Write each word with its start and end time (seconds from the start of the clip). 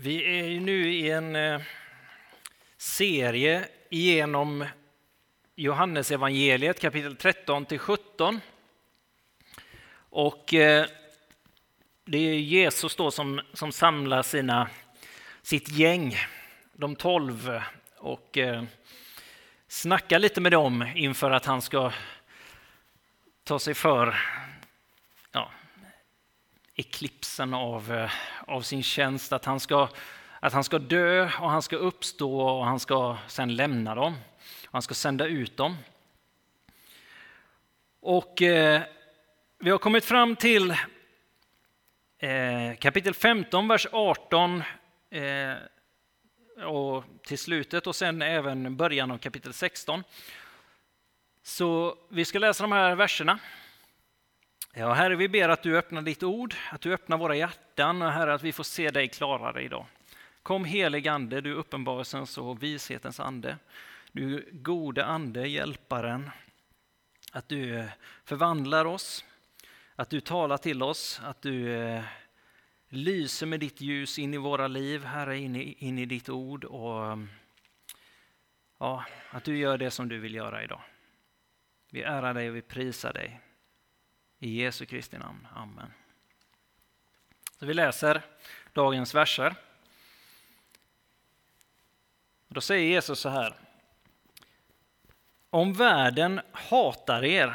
Vi 0.00 0.38
är 0.40 0.44
ju 0.44 0.60
nu 0.60 0.92
i 0.92 1.10
en 1.10 1.36
eh, 1.36 1.60
serie 2.76 3.68
genom 3.90 4.64
Johannesevangeliet 5.56 6.80
kapitel 6.80 7.16
13 7.16 7.66
till 7.66 7.78
17. 7.78 8.40
Och 9.90 10.54
eh, 10.54 10.86
det 12.04 12.18
är 12.18 12.34
Jesus 12.34 12.96
då 12.96 13.10
som, 13.10 13.40
som 13.52 13.72
samlar 13.72 14.22
sina, 14.22 14.68
sitt 15.42 15.68
gäng, 15.68 16.16
de 16.72 16.96
tolv, 16.96 17.60
och 17.96 18.38
eh, 18.38 18.64
snackar 19.68 20.18
lite 20.18 20.40
med 20.40 20.52
dem 20.52 20.84
inför 20.94 21.30
att 21.30 21.46
han 21.46 21.62
ska 21.62 21.92
ta 23.44 23.58
sig 23.58 23.74
för 23.74 24.16
eklipsen 26.78 27.54
av, 27.54 27.92
eh, 27.92 28.10
av 28.46 28.62
sin 28.62 28.82
tjänst, 28.82 29.32
att 29.32 29.44
han, 29.44 29.60
ska, 29.60 29.88
att 30.40 30.52
han 30.52 30.64
ska 30.64 30.78
dö 30.78 31.24
och 31.40 31.50
han 31.50 31.62
ska 31.62 31.76
uppstå 31.76 32.40
och 32.40 32.66
han 32.66 32.80
ska 32.80 33.16
sen 33.26 33.56
lämna 33.56 33.94
dem. 33.94 34.14
Han 34.64 34.82
ska 34.82 34.94
sända 34.94 35.26
ut 35.26 35.56
dem. 35.56 35.76
Och 38.00 38.42
eh, 38.42 38.82
vi 39.58 39.70
har 39.70 39.78
kommit 39.78 40.04
fram 40.04 40.36
till 40.36 40.70
eh, 42.18 42.76
kapitel 42.80 43.14
15, 43.14 43.68
vers 43.68 43.86
18 43.92 44.62
eh, 45.10 45.54
och 46.66 47.04
till 47.22 47.38
slutet 47.38 47.86
och 47.86 47.96
sen 47.96 48.22
även 48.22 48.76
början 48.76 49.10
av 49.10 49.18
kapitel 49.18 49.52
16. 49.52 50.04
Så 51.42 51.96
vi 52.08 52.24
ska 52.24 52.38
läsa 52.38 52.64
de 52.64 52.72
här 52.72 52.94
verserna. 52.94 53.38
Ja, 54.78 54.92
Herre, 54.92 55.16
vi 55.16 55.28
ber 55.28 55.48
att 55.48 55.62
du 55.62 55.78
öppnar 55.78 56.02
ditt 56.02 56.22
ord, 56.22 56.54
att 56.70 56.80
du 56.80 56.94
öppnar 56.94 57.18
våra 57.18 57.36
hjärtan 57.36 58.02
och 58.02 58.12
Herre, 58.12 58.34
att 58.34 58.42
vi 58.42 58.52
får 58.52 58.64
se 58.64 58.90
dig 58.90 59.08
klarare 59.08 59.62
idag. 59.62 59.86
Kom 60.42 60.64
helig 60.64 61.08
ande, 61.08 61.40
du 61.40 61.54
uppenbarelsens 61.54 62.38
och 62.38 62.62
vishetens 62.62 63.20
ande. 63.20 63.56
Du 64.12 64.48
gode 64.52 65.04
ande, 65.04 65.48
hjälparen. 65.48 66.30
Att 67.32 67.48
du 67.48 67.78
eh, 67.78 67.86
förvandlar 68.24 68.84
oss, 68.84 69.24
att 69.96 70.10
du 70.10 70.20
talar 70.20 70.56
till 70.58 70.82
oss, 70.82 71.20
att 71.24 71.42
du 71.42 71.74
eh, 71.74 72.02
lyser 72.88 73.46
med 73.46 73.60
ditt 73.60 73.80
ljus 73.80 74.18
in 74.18 74.34
i 74.34 74.38
våra 74.38 74.68
liv, 74.68 75.04
Herre, 75.04 75.38
in 75.38 75.56
i, 75.56 75.76
in 75.78 75.98
i 75.98 76.06
ditt 76.06 76.28
ord 76.28 76.64
och 76.64 77.18
ja, 78.78 79.04
att 79.30 79.44
du 79.44 79.58
gör 79.58 79.78
det 79.78 79.90
som 79.90 80.08
du 80.08 80.18
vill 80.18 80.34
göra 80.34 80.64
idag. 80.64 80.80
Vi 81.90 82.02
ärar 82.02 82.34
dig 82.34 82.50
och 82.50 82.56
vi 82.56 82.62
prisar 82.62 83.12
dig. 83.12 83.40
I 84.38 84.62
Jesu 84.62 84.86
Kristi 84.86 85.18
namn. 85.18 85.46
Amen. 85.54 85.92
Så 87.58 87.66
vi 87.66 87.74
läser 87.74 88.22
dagens 88.72 89.14
verser. 89.14 89.54
Då 92.48 92.60
säger 92.60 92.88
Jesus 92.88 93.20
så 93.20 93.28
här. 93.28 93.54
Om 95.50 95.72
världen 95.72 96.40
hatar 96.52 97.24
er 97.24 97.54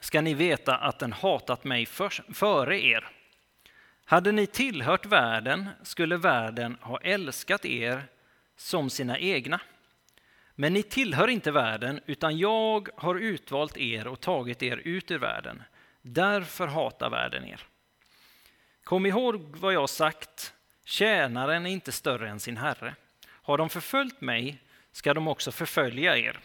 ska 0.00 0.20
ni 0.20 0.34
veta 0.34 0.76
att 0.76 0.98
den 0.98 1.12
hatat 1.12 1.64
mig 1.64 1.86
för, 1.86 2.34
före 2.34 2.80
er. 2.80 3.08
Hade 4.04 4.32
ni 4.32 4.46
tillhört 4.46 5.06
världen 5.06 5.68
skulle 5.82 6.16
världen 6.16 6.78
ha 6.80 7.00
älskat 7.00 7.64
er 7.64 8.02
som 8.56 8.90
sina 8.90 9.18
egna. 9.18 9.60
Men 10.54 10.72
ni 10.72 10.82
tillhör 10.82 11.28
inte 11.28 11.50
världen, 11.50 12.00
utan 12.06 12.38
jag 12.38 12.88
har 12.96 13.14
utvalt 13.14 13.76
er 13.76 14.06
och 14.06 14.20
tagit 14.20 14.62
er 14.62 14.76
ut 14.76 15.10
ur 15.10 15.18
världen. 15.18 15.62
Därför 16.02 16.66
hatar 16.66 17.10
världen 17.10 17.44
er. 17.44 17.66
Kom 18.84 19.06
ihåg 19.06 19.56
vad 19.56 19.74
jag 19.74 19.90
sagt, 19.90 20.54
tjänaren 20.84 21.66
är 21.66 21.70
inte 21.70 21.92
större 21.92 22.28
än 22.28 22.40
sin 22.40 22.56
herre. 22.56 22.94
Har 23.26 23.58
de 23.58 23.68
förföljt 23.68 24.20
mig 24.20 24.62
ska 24.92 25.14
de 25.14 25.28
också 25.28 25.52
förfölja 25.52 26.16
er. 26.16 26.38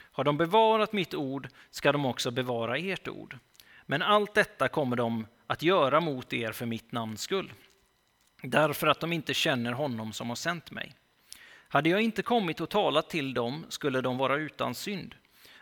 Har 0.00 0.24
de 0.24 0.36
bevarat 0.36 0.92
mitt 0.92 1.14
ord 1.14 1.48
ska 1.70 1.92
de 1.92 2.06
också 2.06 2.30
bevara 2.30 2.78
ert 2.78 3.08
ord. 3.08 3.38
Men 3.86 4.02
allt 4.02 4.34
detta 4.34 4.68
kommer 4.68 4.96
de 4.96 5.26
att 5.46 5.62
göra 5.62 6.00
mot 6.00 6.32
er 6.32 6.52
för 6.52 6.66
mitt 6.66 6.92
namns 6.92 7.22
skull, 7.22 7.52
därför 8.42 8.86
att 8.86 9.00
de 9.00 9.12
inte 9.12 9.34
känner 9.34 9.72
honom 9.72 10.12
som 10.12 10.28
har 10.28 10.36
sänt 10.36 10.70
mig. 10.70 10.94
Hade 11.68 11.88
jag 11.88 12.00
inte 12.00 12.22
kommit 12.22 12.60
och 12.60 12.68
talat 12.68 13.10
till 13.10 13.34
dem 13.34 13.66
skulle 13.68 14.00
de 14.00 14.18
vara 14.18 14.36
utan 14.36 14.74
synd, 14.74 15.14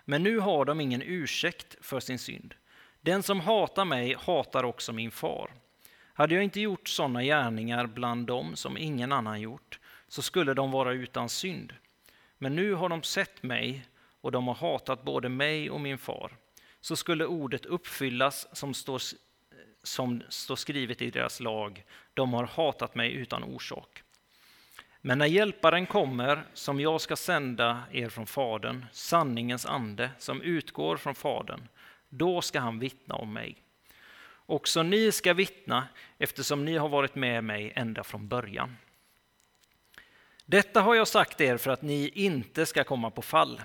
men 0.05 0.23
nu 0.23 0.39
har 0.39 0.65
de 0.65 0.81
ingen 0.81 1.03
ursäkt 1.03 1.77
för 1.81 2.01
sin 2.01 2.19
synd. 2.19 2.55
Den 3.07 3.23
som 3.23 3.41
hatar 3.41 3.85
mig 3.85 4.17
hatar 4.19 4.65
också 4.65 4.93
min 4.93 5.11
far. 5.11 5.51
Hade 6.15 6.35
jag 6.35 6.45
inte 6.45 6.61
gjort 6.61 6.89
sådana 6.89 7.23
gärningar 7.23 7.87
bland 7.87 8.27
dem 8.27 8.57
som 8.57 8.77
ingen 8.77 9.13
annan 9.13 9.41
gjort, 9.41 9.79
så 10.09 10.23
skulle 10.23 10.55
de 10.55 10.71
vara 10.71 10.93
utan 10.93 11.29
synd. 11.29 11.73
Men 12.39 12.57
nu 12.57 12.75
har 12.75 12.89
de 12.89 13.03
sett 13.03 13.43
mig 13.43 13.87
och 14.21 14.33
de 14.33 14.49
har 14.49 14.55
hatat 14.55 15.03
både 15.03 15.29
mig 15.29 15.71
och 15.71 15.81
min 15.81 15.99
far. 15.99 16.33
Så 16.81 16.97
skulle 16.97 17.27
ordet 17.27 17.67
uppfyllas 17.67 18.49
som 18.53 18.75
står, 18.75 19.03
som 19.83 20.23
står 20.29 20.57
skrivet 20.57 21.03
i 21.03 21.11
deras 21.11 21.41
lag. 21.41 21.85
De 22.15 22.33
har 22.33 22.45
hatat 22.45 22.95
mig 22.95 23.13
utan 23.13 23.45
orsak. 23.45 24.03
Men 25.01 25.19
när 25.19 25.27
Hjälparen 25.27 25.87
kommer, 25.87 26.45
som 26.55 26.81
jag 26.81 27.01
ska 27.01 27.17
sända 27.17 27.83
er 27.93 28.09
från 28.09 28.27
Fadern, 28.27 28.87
sanningens 28.93 29.67
ande 29.67 30.11
som 30.19 30.43
utgår 30.43 30.97
från 30.97 31.15
Fadern, 31.15 31.69
då 32.09 32.43
ska 32.43 32.61
han 32.61 32.79
vittna 32.79 33.15
om 33.15 33.33
mig. 33.33 33.63
Också 34.47 34.83
ni 34.83 35.13
ska 35.13 35.35
vittna 35.35 35.89
eftersom 36.19 36.65
ni 36.65 36.77
har 36.77 36.89
varit 36.89 37.15
med 37.15 37.45
mig 37.45 37.73
ända 37.77 38.05
från 38.05 38.29
början. 38.29 38.77
Detta 40.45 40.81
har 40.81 40.95
jag 40.95 41.09
sagt 41.09 41.41
er 41.41 41.57
för 41.57 41.71
att 41.71 41.83
ni 41.83 42.09
inte 42.09 42.67
ska 42.67 42.85
komma 42.85 43.11
på 43.11 43.23
fall. 43.23 43.61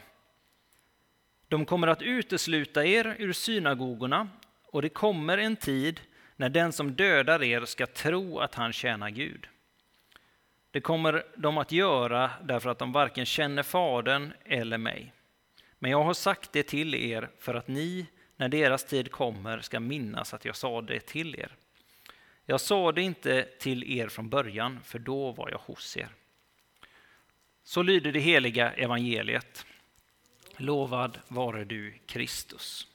De 1.47 1.65
kommer 1.65 1.87
att 1.87 2.01
utesluta 2.01 2.85
er 2.85 3.15
ur 3.19 3.33
synagogorna 3.33 4.29
och 4.65 4.81
det 4.81 4.89
kommer 4.89 5.37
en 5.37 5.55
tid 5.55 6.01
när 6.35 6.49
den 6.49 6.73
som 6.73 6.95
dödar 6.95 7.43
er 7.43 7.65
ska 7.65 7.87
tro 7.87 8.39
att 8.39 8.55
han 8.55 8.73
tjänar 8.73 9.09
Gud. 9.09 9.47
Det 10.71 10.81
kommer 10.81 11.25
de 11.35 11.57
att 11.57 11.71
göra 11.71 12.31
därför 12.43 12.69
att 12.69 12.79
de 12.79 12.91
varken 12.91 13.25
känner 13.25 13.63
Fadern 13.63 14.33
eller 14.45 14.77
mig. 14.77 15.13
Men 15.79 15.91
jag 15.91 16.03
har 16.03 16.13
sagt 16.13 16.51
det 16.51 16.63
till 16.63 16.95
er 16.95 17.29
för 17.39 17.53
att 17.53 17.67
ni 17.67 18.07
när 18.41 18.49
deras 18.49 18.83
tid 18.83 19.11
kommer 19.11 19.61
ska 19.61 19.79
minnas 19.79 20.33
att 20.33 20.45
jag 20.45 20.55
sa 20.55 20.81
det 20.81 20.99
till 20.99 21.35
er. 21.35 21.55
Jag 22.45 22.61
sa 22.61 22.91
det 22.91 23.01
inte 23.01 23.43
till 23.59 23.83
er 23.83 24.07
från 24.07 24.29
början, 24.29 24.79
för 24.83 24.99
då 24.99 25.31
var 25.31 25.49
jag 25.49 25.57
hos 25.57 25.97
er. 25.97 26.09
Så 27.63 27.83
lyder 27.83 28.11
det 28.11 28.19
heliga 28.19 28.71
evangeliet. 28.71 29.65
Lovad 30.57 31.19
vare 31.27 31.63
du, 31.63 31.93
Kristus. 32.05 32.87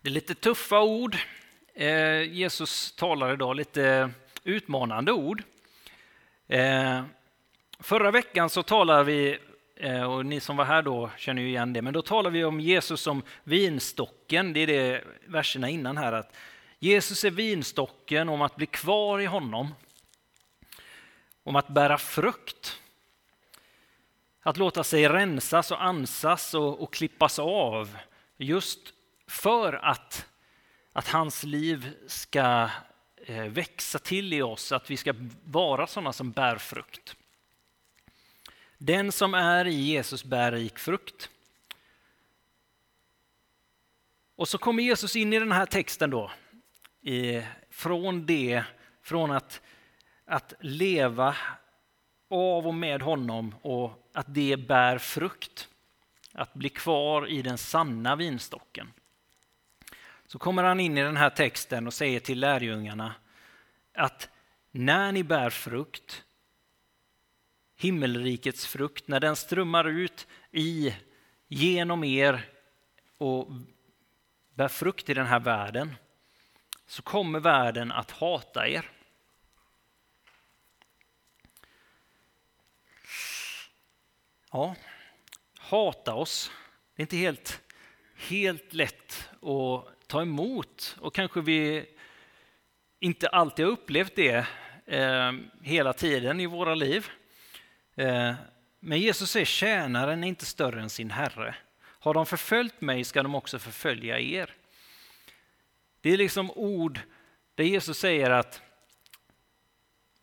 Det 0.00 0.08
är 0.08 0.12
lite 0.12 0.34
tuffa 0.34 0.80
ord. 0.82 1.16
Eh, 1.74 2.22
Jesus 2.22 2.92
talar 2.92 3.32
idag 3.32 3.56
lite 3.56 4.10
utmanande 4.42 5.12
ord. 5.12 5.42
Eh, 6.48 7.04
Förra 7.78 8.10
veckan 8.10 8.50
så 8.50 8.62
talade 8.62 9.04
vi, 9.04 9.38
eh, 9.76 10.12
och 10.12 10.26
ni 10.26 10.40
som 10.40 10.56
var 10.56 10.64
här 10.64 10.82
då 10.82 11.10
känner 11.16 11.42
ju 11.42 11.48
igen 11.48 11.72
det, 11.72 11.82
men 11.82 11.92
då 11.94 12.02
talade 12.02 12.32
vi 12.32 12.44
om 12.44 12.60
Jesus 12.60 13.00
som 13.00 13.22
vinstocken. 13.44 14.52
Det 14.52 14.60
är 14.60 14.66
det 14.66 15.04
verserna 15.26 15.68
innan 15.68 15.96
här, 15.96 16.12
att 16.12 16.36
Jesus 16.78 17.24
är 17.24 17.30
vinstocken, 17.30 18.28
om 18.28 18.42
att 18.42 18.56
bli 18.56 18.66
kvar 18.66 19.20
i 19.20 19.26
honom. 19.26 19.74
Om 21.42 21.56
att 21.56 21.68
bära 21.68 21.98
frukt. 21.98 22.80
Att 24.42 24.56
låta 24.56 24.84
sig 24.84 25.08
rensas 25.08 25.70
och 25.70 25.84
ansas 25.84 26.54
och, 26.54 26.82
och 26.82 26.92
klippas 26.92 27.38
av. 27.38 27.96
Just 28.36 28.80
för 29.26 29.72
att, 29.72 30.26
att 30.92 31.08
hans 31.08 31.44
liv 31.44 31.94
ska 32.06 32.70
eh, 33.26 33.44
växa 33.44 33.98
till 33.98 34.32
i 34.32 34.42
oss, 34.42 34.72
att 34.72 34.90
vi 34.90 34.96
ska 34.96 35.14
vara 35.44 35.86
sådana 35.86 36.12
som 36.12 36.30
bär 36.30 36.56
frukt. 36.56 37.16
Den 38.78 39.12
som 39.12 39.34
är 39.34 39.64
i 39.64 39.74
Jesus 39.74 40.24
bär 40.24 40.52
rik 40.52 40.78
frukt. 40.78 41.30
Och 44.36 44.48
så 44.48 44.58
kommer 44.58 44.82
Jesus 44.82 45.16
in 45.16 45.32
i 45.32 45.38
den 45.38 45.52
här 45.52 45.66
texten 45.66 46.10
då, 46.10 46.30
från 47.70 48.26
det, 48.26 48.64
från 49.02 49.30
att, 49.30 49.60
att 50.24 50.54
leva 50.60 51.36
av 52.30 52.66
och 52.66 52.74
med 52.74 53.02
honom 53.02 53.54
och 53.62 54.10
att 54.12 54.34
det 54.34 54.56
bär 54.56 54.98
frukt. 54.98 55.68
Att 56.32 56.54
bli 56.54 56.68
kvar 56.68 57.28
i 57.28 57.42
den 57.42 57.58
sanna 57.58 58.16
vinstocken. 58.16 58.92
Så 60.26 60.38
kommer 60.38 60.62
han 60.62 60.80
in 60.80 60.98
i 60.98 61.02
den 61.02 61.16
här 61.16 61.30
texten 61.30 61.86
och 61.86 61.94
säger 61.94 62.20
till 62.20 62.40
lärjungarna 62.40 63.14
att 63.94 64.28
när 64.70 65.12
ni 65.12 65.24
bär 65.24 65.50
frukt 65.50 66.24
himmelrikets 67.76 68.66
frukt, 68.66 69.08
när 69.08 69.20
den 69.20 69.36
strömmar 69.36 69.84
ut 69.88 70.26
i, 70.50 70.94
genom 71.48 72.04
er 72.04 72.48
och 73.18 73.48
bär 74.54 74.68
frukt 74.68 75.10
i 75.10 75.14
den 75.14 75.26
här 75.26 75.40
världen, 75.40 75.94
så 76.86 77.02
kommer 77.02 77.40
världen 77.40 77.92
att 77.92 78.10
hata 78.10 78.68
er. 78.68 78.90
Ja, 84.50 84.76
hata 85.58 86.14
oss. 86.14 86.50
Det 86.94 87.00
är 87.00 87.04
inte 87.04 87.16
helt, 87.16 87.62
helt 88.16 88.72
lätt 88.72 89.30
att 89.40 90.06
ta 90.06 90.22
emot 90.22 90.96
och 91.00 91.14
kanske 91.14 91.40
vi 91.40 91.86
inte 93.00 93.28
alltid 93.28 93.64
har 93.64 93.72
upplevt 93.72 94.16
det 94.16 94.46
eh, 94.86 95.32
hela 95.62 95.92
tiden 95.92 96.40
i 96.40 96.46
våra 96.46 96.74
liv. 96.74 97.10
Eh, 97.96 98.34
men 98.80 99.00
Jesus 99.00 99.30
säger 99.30 99.46
tjänaren 99.46 100.24
är 100.24 100.28
inte 100.28 100.46
större 100.46 100.82
än 100.82 100.90
sin 100.90 101.10
herre. 101.10 101.54
Har 101.80 102.14
de 102.14 102.26
förföljt 102.26 102.80
mig 102.80 103.04
ska 103.04 103.22
de 103.22 103.34
också 103.34 103.58
förfölja 103.58 104.18
er. 104.18 104.54
Det 106.00 106.10
är 106.10 106.16
liksom 106.16 106.50
ord 106.50 107.00
där 107.54 107.64
Jesus 107.64 107.98
säger 107.98 108.30
att 108.30 108.62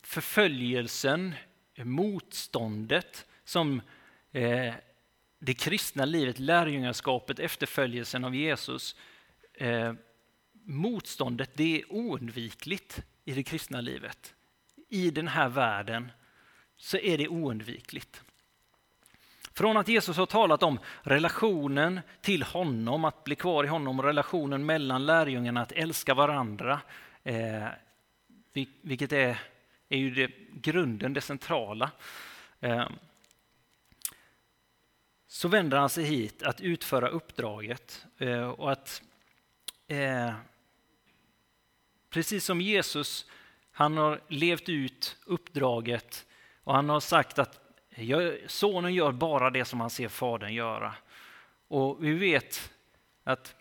förföljelsen, 0.01 1.35
motståndet 1.75 3.25
som 3.43 3.81
eh, 4.31 4.73
det 5.39 5.53
kristna 5.53 6.05
livet, 6.05 6.39
lärjungaskapet, 6.39 7.39
efterföljelsen 7.39 8.25
av 8.25 8.35
Jesus, 8.35 8.95
eh, 9.53 9.93
motståndet 10.65 11.51
det 11.53 11.81
är 11.81 11.91
oundvikligt 11.91 13.03
i 13.25 13.33
det 13.33 13.43
kristna 13.43 13.81
livet. 13.81 14.33
I 14.89 15.11
den 15.11 15.27
här 15.27 15.49
världen 15.49 16.11
så 16.81 16.97
är 16.97 17.17
det 17.17 17.27
oundvikligt. 17.27 18.23
Från 19.53 19.77
att 19.77 19.87
Jesus 19.87 20.17
har 20.17 20.25
talat 20.25 20.63
om 20.63 20.79
relationen 21.01 22.01
till 22.21 22.43
honom, 22.43 23.05
att 23.05 23.23
bli 23.23 23.35
kvar 23.35 23.63
i 23.63 23.67
honom, 23.67 24.01
relationen 24.01 24.65
mellan 24.65 25.05
lärjungarna, 25.05 25.61
att 25.61 25.71
älska 25.71 26.13
varandra, 26.13 26.81
eh, 27.23 27.67
vilket 28.81 29.11
är, 29.11 29.39
är 29.89 29.97
ju 29.97 30.11
det, 30.11 30.31
grunden, 30.53 31.13
det 31.13 31.21
centrala. 31.21 31.91
Eh, 32.59 32.89
så 35.27 35.47
vänder 35.47 35.77
han 35.77 35.89
sig 35.89 36.03
hit 36.03 36.43
att 36.43 36.61
utföra 36.61 37.07
uppdraget 37.07 38.05
eh, 38.17 38.49
och 38.49 38.71
att 38.71 39.01
eh, 39.87 40.33
precis 42.09 42.45
som 42.45 42.61
Jesus, 42.61 43.25
han 43.71 43.97
har 43.97 44.21
levt 44.27 44.69
ut 44.69 45.17
uppdraget 45.25 46.25
och 46.71 46.75
han 46.75 46.89
har 46.89 46.99
sagt 46.99 47.39
att 47.39 47.59
sonen 48.47 48.93
gör 48.93 49.11
bara 49.11 49.49
det 49.49 49.65
som 49.65 49.79
han 49.79 49.89
ser 49.89 50.07
fadern 50.07 50.53
göra. 50.53 50.95
Och 51.67 52.05
vi 52.05 52.13
vet 52.13 52.71
att 53.23 53.55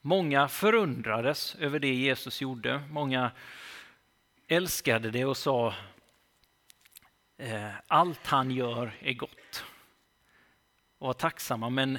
många 0.00 0.48
förundrades 0.48 1.54
över 1.54 1.78
det 1.78 1.94
Jesus 1.94 2.40
gjorde. 2.40 2.82
Många 2.90 3.30
älskade 4.48 5.10
det 5.10 5.24
och 5.24 5.36
sa 5.36 5.74
eh, 7.36 7.70
allt 7.86 8.26
han 8.26 8.50
gör 8.50 8.92
är 9.00 9.14
gott. 9.14 9.64
Och 10.98 11.06
var 11.06 11.14
tacksamma, 11.14 11.70
men 11.70 11.98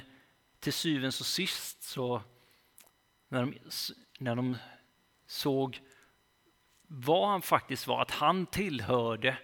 till 0.60 0.74
syvende 0.74 1.08
och 1.08 1.14
sist 1.14 1.84
så 1.84 2.22
när 3.28 3.42
de, 3.42 3.54
när 4.20 4.36
de 4.36 4.58
såg 5.28 5.80
vad 6.88 7.30
han 7.30 7.42
faktiskt 7.42 7.88
var, 7.88 8.02
att 8.02 8.12
han 8.12 8.46
tillhörde 8.46 9.38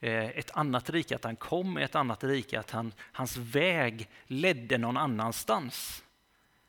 Eh, 0.00 0.28
ett 0.28 0.50
annat 0.50 0.90
rike, 0.90 1.16
att 1.16 1.24
han 1.24 1.36
kom 1.36 1.78
i 1.78 1.82
ett 1.82 1.94
annat 1.94 2.24
rike, 2.24 2.60
att 2.60 2.70
han, 2.70 2.92
hans 3.00 3.36
väg 3.36 4.08
ledde 4.26 4.78
någon 4.78 4.96
annanstans. 4.96 6.04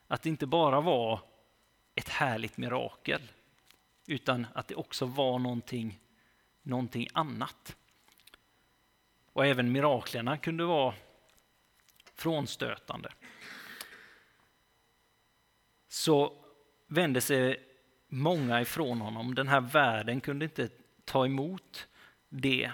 Att 0.07 0.21
det 0.21 0.29
inte 0.29 0.45
bara 0.45 0.81
var 0.81 1.21
ett 1.95 2.09
härligt 2.09 2.57
mirakel, 2.57 3.21
utan 4.07 4.47
att 4.53 4.67
det 4.67 4.75
också 4.75 5.05
var 5.05 5.39
någonting, 5.39 5.99
någonting 6.61 7.07
annat. 7.13 7.75
Och 9.33 9.45
även 9.45 9.71
miraklerna 9.71 10.37
kunde 10.37 10.65
vara 10.65 10.93
frånstötande. 12.15 13.11
Så 15.87 16.33
vände 16.87 17.21
sig 17.21 17.65
många 18.07 18.61
ifrån 18.61 19.01
honom. 19.01 19.35
Den 19.35 19.47
här 19.47 19.61
världen 19.61 20.21
kunde 20.21 20.45
inte 20.45 20.69
ta 21.05 21.25
emot 21.25 21.87
det. 22.29 22.71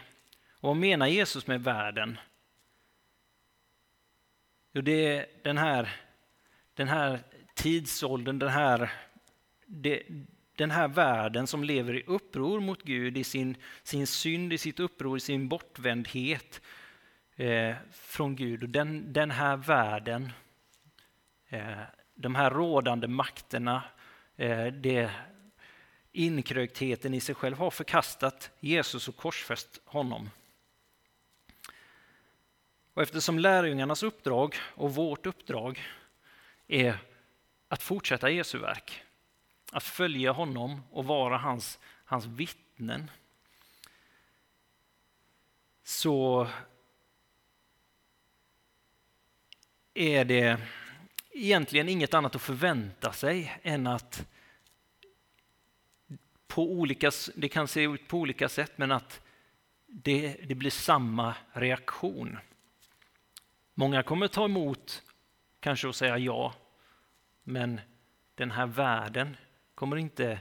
Och 0.65 0.69
vad 0.69 0.77
menar 0.77 1.07
Jesus 1.07 1.47
med 1.47 1.63
världen? 1.63 2.17
Jo, 4.73 4.81
det 4.81 5.17
är 5.17 5.25
den 5.43 5.57
här, 5.57 5.89
den 6.73 6.87
här 6.87 7.19
tidsåldern, 7.55 8.39
den 8.39 8.49
här, 8.49 8.91
det, 9.65 10.03
den 10.55 10.71
här 10.71 10.87
världen 10.87 11.47
som 11.47 11.63
lever 11.63 11.93
i 11.95 12.03
uppror 12.07 12.59
mot 12.59 12.83
Gud, 12.83 13.17
i 13.17 13.23
sin, 13.23 13.57
sin 13.83 14.07
synd, 14.07 14.53
i 14.53 14.57
sitt 14.57 14.79
uppror, 14.79 15.17
i 15.17 15.19
sin 15.19 15.47
bortvändhet 15.47 16.61
eh, 17.35 17.75
från 17.91 18.35
Gud. 18.35 18.63
Och 18.63 18.69
den, 18.69 19.13
den 19.13 19.31
här 19.31 19.57
världen, 19.57 20.31
eh, 21.49 21.81
de 22.15 22.35
här 22.35 22.49
rådande 22.49 23.07
makterna, 23.07 23.83
eh, 24.35 24.65
det, 24.65 25.11
inkröktheten 26.11 27.13
i 27.13 27.19
sig 27.19 27.35
själv 27.35 27.57
har 27.57 27.71
förkastat 27.71 28.51
Jesus 28.59 29.07
och 29.07 29.15
korsfäst 29.15 29.81
honom. 29.85 30.29
Och 32.95 33.01
eftersom 33.01 33.39
lärjungarnas 33.39 34.03
uppdrag 34.03 34.55
och 34.75 34.95
vårt 34.95 35.25
uppdrag 35.25 35.83
är 36.67 36.97
att 37.67 37.83
fortsätta 37.83 38.29
Jesu 38.29 38.57
verk, 38.57 39.03
att 39.71 39.83
följa 39.83 40.31
honom 40.31 40.81
och 40.91 41.05
vara 41.05 41.37
hans, 41.37 41.79
hans 42.05 42.25
vittnen, 42.25 43.11
så 45.83 46.47
är 49.93 50.25
det 50.25 50.61
egentligen 51.31 51.89
inget 51.89 52.13
annat 52.13 52.35
att 52.35 52.41
förvänta 52.41 53.13
sig 53.13 53.59
än 53.63 53.87
att 53.87 54.27
på 56.47 56.71
olika, 56.71 57.11
det 57.35 57.49
kan 57.49 57.67
se 57.67 57.81
ut 57.81 58.07
på 58.07 58.17
olika 58.17 58.49
sätt, 58.49 58.71
men 58.75 58.91
att 58.91 59.21
det, 59.85 60.37
det 60.43 60.55
blir 60.55 60.71
samma 60.71 61.35
reaktion. 61.53 62.37
Många 63.77 64.03
kommer 64.03 64.27
ta 64.27 64.45
emot, 64.45 65.03
kanske 65.59 65.87
och 65.87 65.95
säga 65.95 66.17
ja, 66.17 66.53
men 67.43 67.81
den 68.35 68.51
här 68.51 68.65
världen 68.65 69.37
kommer 69.75 69.97
inte 69.97 70.39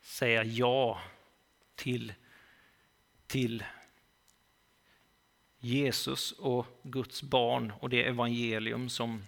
säga 0.00 0.44
ja 0.44 1.00
till, 1.74 2.12
till 3.26 3.64
Jesus 5.58 6.32
och 6.32 6.66
Guds 6.82 7.22
barn 7.22 7.72
och 7.80 7.90
det 7.90 8.04
evangelium 8.04 8.88
som, 8.88 9.22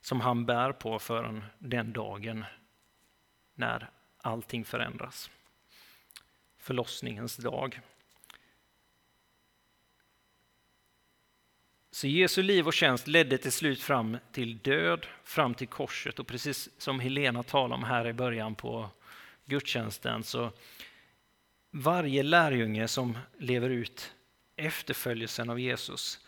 som 0.00 0.20
han 0.20 0.46
bär 0.46 0.72
på 0.72 0.98
förrän 0.98 1.44
den 1.58 1.92
dagen 1.92 2.44
när 3.54 3.90
allting 4.16 4.64
förändras. 4.64 5.30
Förlossningens 6.58 7.36
dag. 7.36 7.80
Så 11.90 12.06
Jesu 12.06 12.42
liv 12.42 12.66
och 12.66 12.74
tjänst 12.74 13.06
ledde 13.06 13.38
till 13.38 13.52
slut 13.52 13.82
fram 13.82 14.18
till 14.32 14.58
död, 14.58 15.06
fram 15.24 15.54
till 15.54 15.68
korset 15.68 16.18
och 16.18 16.26
precis 16.26 16.68
som 16.78 17.00
Helena 17.00 17.42
talade 17.42 17.74
om 17.74 17.84
här 17.84 18.08
i 18.08 18.12
början 18.12 18.54
på 18.54 18.90
gudstjänsten 19.44 20.22
så 20.22 20.52
varje 21.70 22.22
lärjunge 22.22 22.88
som 22.88 23.18
lever 23.38 23.70
ut 23.70 24.14
efterföljelsen 24.56 25.50
av 25.50 25.60
Jesus 25.60 26.20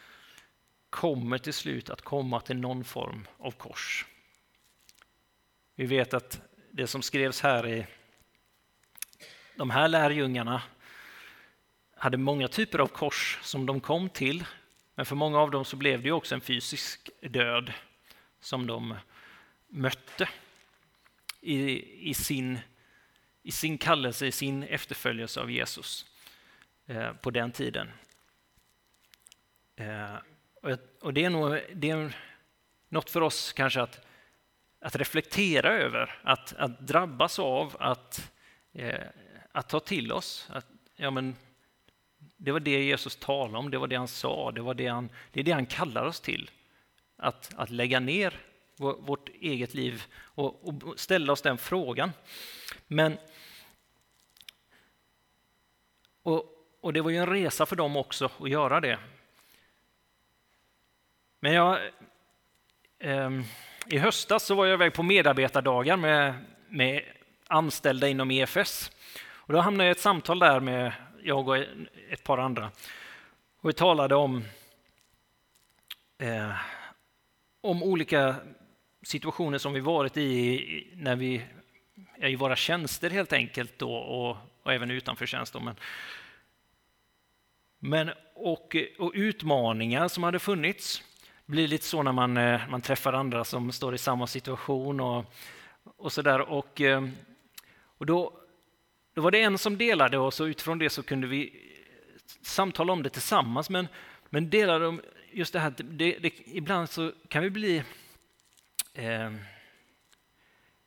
kommer 0.90 1.38
till 1.38 1.54
slut 1.54 1.90
att 1.90 2.02
komma 2.02 2.40
till 2.40 2.56
någon 2.56 2.84
form 2.84 3.26
av 3.38 3.50
kors. 3.50 4.06
Vi 5.74 5.86
vet 5.86 6.14
att 6.14 6.40
det 6.70 6.86
som 6.86 7.02
skrevs 7.02 7.40
här 7.40 7.66
i 7.66 7.86
de 9.56 9.70
här 9.70 9.88
lärjungarna 9.88 10.62
hade 11.96 12.16
många 12.16 12.48
typer 12.48 12.78
av 12.78 12.86
kors 12.86 13.38
som 13.42 13.66
de 13.66 13.80
kom 13.80 14.08
till 14.08 14.44
men 15.00 15.06
för 15.06 15.16
många 15.16 15.38
av 15.38 15.50
dem 15.50 15.64
så 15.64 15.76
blev 15.76 16.02
det 16.02 16.12
också 16.12 16.34
en 16.34 16.40
fysisk 16.40 17.10
död 17.20 17.72
som 18.40 18.66
de 18.66 18.94
mötte 19.68 20.28
i, 21.40 21.84
i, 22.10 22.14
sin, 22.14 22.58
i 23.42 23.50
sin 23.50 23.78
kallelse, 23.78 24.26
i 24.26 24.32
sin 24.32 24.62
efterföljelse 24.62 25.40
av 25.40 25.50
Jesus 25.50 26.06
eh, 26.86 27.12
på 27.12 27.30
den 27.30 27.52
tiden. 27.52 27.90
Eh, 29.76 30.16
och 31.00 31.14
det 31.14 31.24
är 31.24 31.30
nog 31.30 31.60
det 31.72 31.90
är 31.90 32.16
något 32.88 33.10
för 33.10 33.20
oss 33.20 33.52
kanske 33.52 33.82
att, 33.82 34.06
att 34.80 34.96
reflektera 34.96 35.72
över, 35.72 36.20
att, 36.22 36.52
att 36.52 36.80
drabbas 36.80 37.38
av, 37.38 37.76
att, 37.80 38.32
eh, 38.72 39.06
att 39.52 39.68
ta 39.68 39.80
till 39.80 40.12
oss. 40.12 40.48
Att, 40.50 40.66
ja, 40.96 41.10
men, 41.10 41.36
det 42.42 42.52
var 42.52 42.60
det 42.60 42.84
Jesus 42.84 43.16
talade 43.16 43.58
om, 43.58 43.70
det 43.70 43.78
var 43.78 43.86
det 43.86 43.96
han 43.96 44.08
sa, 44.08 44.52
det, 44.52 44.60
var 44.60 44.74
det, 44.74 44.86
han, 44.86 45.08
det 45.32 45.40
är 45.40 45.44
det 45.44 45.52
han 45.52 45.66
kallar 45.66 46.04
oss 46.04 46.20
till. 46.20 46.50
Att, 47.16 47.52
att 47.56 47.70
lägga 47.70 48.00
ner 48.00 48.40
vårt 48.76 49.28
eget 49.28 49.74
liv 49.74 50.04
och, 50.16 50.68
och 50.68 51.00
ställa 51.00 51.32
oss 51.32 51.42
den 51.42 51.58
frågan. 51.58 52.12
Men 52.86 53.18
och, 56.22 56.44
och, 56.80 56.92
det 56.92 57.00
var 57.00 57.10
ju 57.10 57.16
en 57.16 57.26
resa 57.26 57.66
för 57.66 57.76
dem 57.76 57.96
också 57.96 58.30
att 58.40 58.50
göra 58.50 58.80
det. 58.80 58.98
Men 61.40 61.52
jag, 61.52 61.78
eh, 62.98 63.30
i 63.86 63.98
höstas 63.98 64.44
så 64.44 64.54
var 64.54 64.66
jag 64.66 64.74
iväg 64.74 64.92
på 64.92 65.02
medarbetardagar 65.02 65.96
med, 65.96 66.34
med 66.68 67.02
anställda 67.46 68.08
inom 68.08 68.30
EFS. 68.30 68.90
Och 69.22 69.52
då 69.52 69.60
hamnade 69.60 69.84
jag 69.84 69.90
i 69.90 69.96
ett 69.96 70.00
samtal 70.00 70.38
där 70.38 70.60
med 70.60 70.92
jag 71.22 71.48
och 71.48 71.56
ett 72.10 72.24
par 72.24 72.38
andra. 72.38 72.70
Och 73.60 73.68
vi 73.68 73.72
talade 73.72 74.14
om, 74.14 74.44
eh, 76.18 76.52
om 77.60 77.82
olika 77.82 78.34
situationer 79.02 79.58
som 79.58 79.72
vi 79.72 79.80
varit 79.80 80.16
i 80.16 80.90
när 80.94 81.16
vi 81.16 81.42
är 82.14 82.28
i 82.28 82.36
våra 82.36 82.56
tjänster 82.56 83.10
helt 83.10 83.32
enkelt 83.32 83.78
då, 83.78 83.94
och, 83.94 84.36
och 84.62 84.72
även 84.72 84.90
utanför 84.90 85.26
tjänst. 85.26 85.54
Men, 85.54 85.76
men, 87.78 88.10
och, 88.34 88.76
och 88.98 89.12
utmaningar 89.14 90.08
som 90.08 90.22
hade 90.22 90.38
funnits. 90.38 91.02
Det 91.46 91.52
blir 91.52 91.68
lite 91.68 91.84
så 91.84 92.02
när 92.02 92.12
man, 92.12 92.36
eh, 92.36 92.60
man 92.70 92.80
träffar 92.80 93.12
andra 93.12 93.44
som 93.44 93.72
står 93.72 93.94
i 93.94 93.98
samma 93.98 94.26
situation 94.26 95.00
och, 95.00 95.24
och 95.96 96.12
så 96.12 96.22
där. 96.22 96.40
Och, 96.40 96.80
eh, 96.80 97.08
och 97.82 98.06
då, 98.06 98.39
då 99.20 99.24
var 99.24 99.30
det 99.30 99.42
en 99.42 99.58
som 99.58 99.78
delade 99.78 100.18
och 100.18 100.34
så 100.34 100.46
utifrån 100.46 100.78
det 100.78 100.90
så 100.90 101.02
kunde 101.02 101.26
vi 101.26 101.52
samtala 102.42 102.92
om 102.92 103.02
det 103.02 103.10
tillsammans. 103.10 103.70
Men, 103.70 103.88
men 104.30 104.50
delade 104.50 104.86
om 104.86 105.00
just 105.32 105.52
det 105.52 105.58
här, 105.58 105.74
det, 105.78 106.18
det, 106.18 106.32
ibland 106.46 106.90
så 106.90 107.12
kan 107.28 107.42
vi 107.42 107.50
bli 107.50 107.82
eh, 108.94 109.32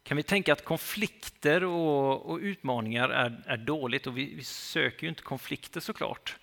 kan 0.03 0.17
vi 0.17 0.23
tänka 0.23 0.53
att 0.53 0.65
konflikter 0.65 1.63
och, 1.63 2.25
och 2.25 2.39
utmaningar 2.39 3.09
är, 3.09 3.43
är, 3.45 3.57
dåligt 3.57 4.07
och 4.07 4.17
vi, 4.17 4.35
vi, 4.35 4.43
söker 4.43 5.03
ju 5.03 5.09
inte 5.09 5.23
konflikter 5.23 5.79
såklart. 5.79 6.37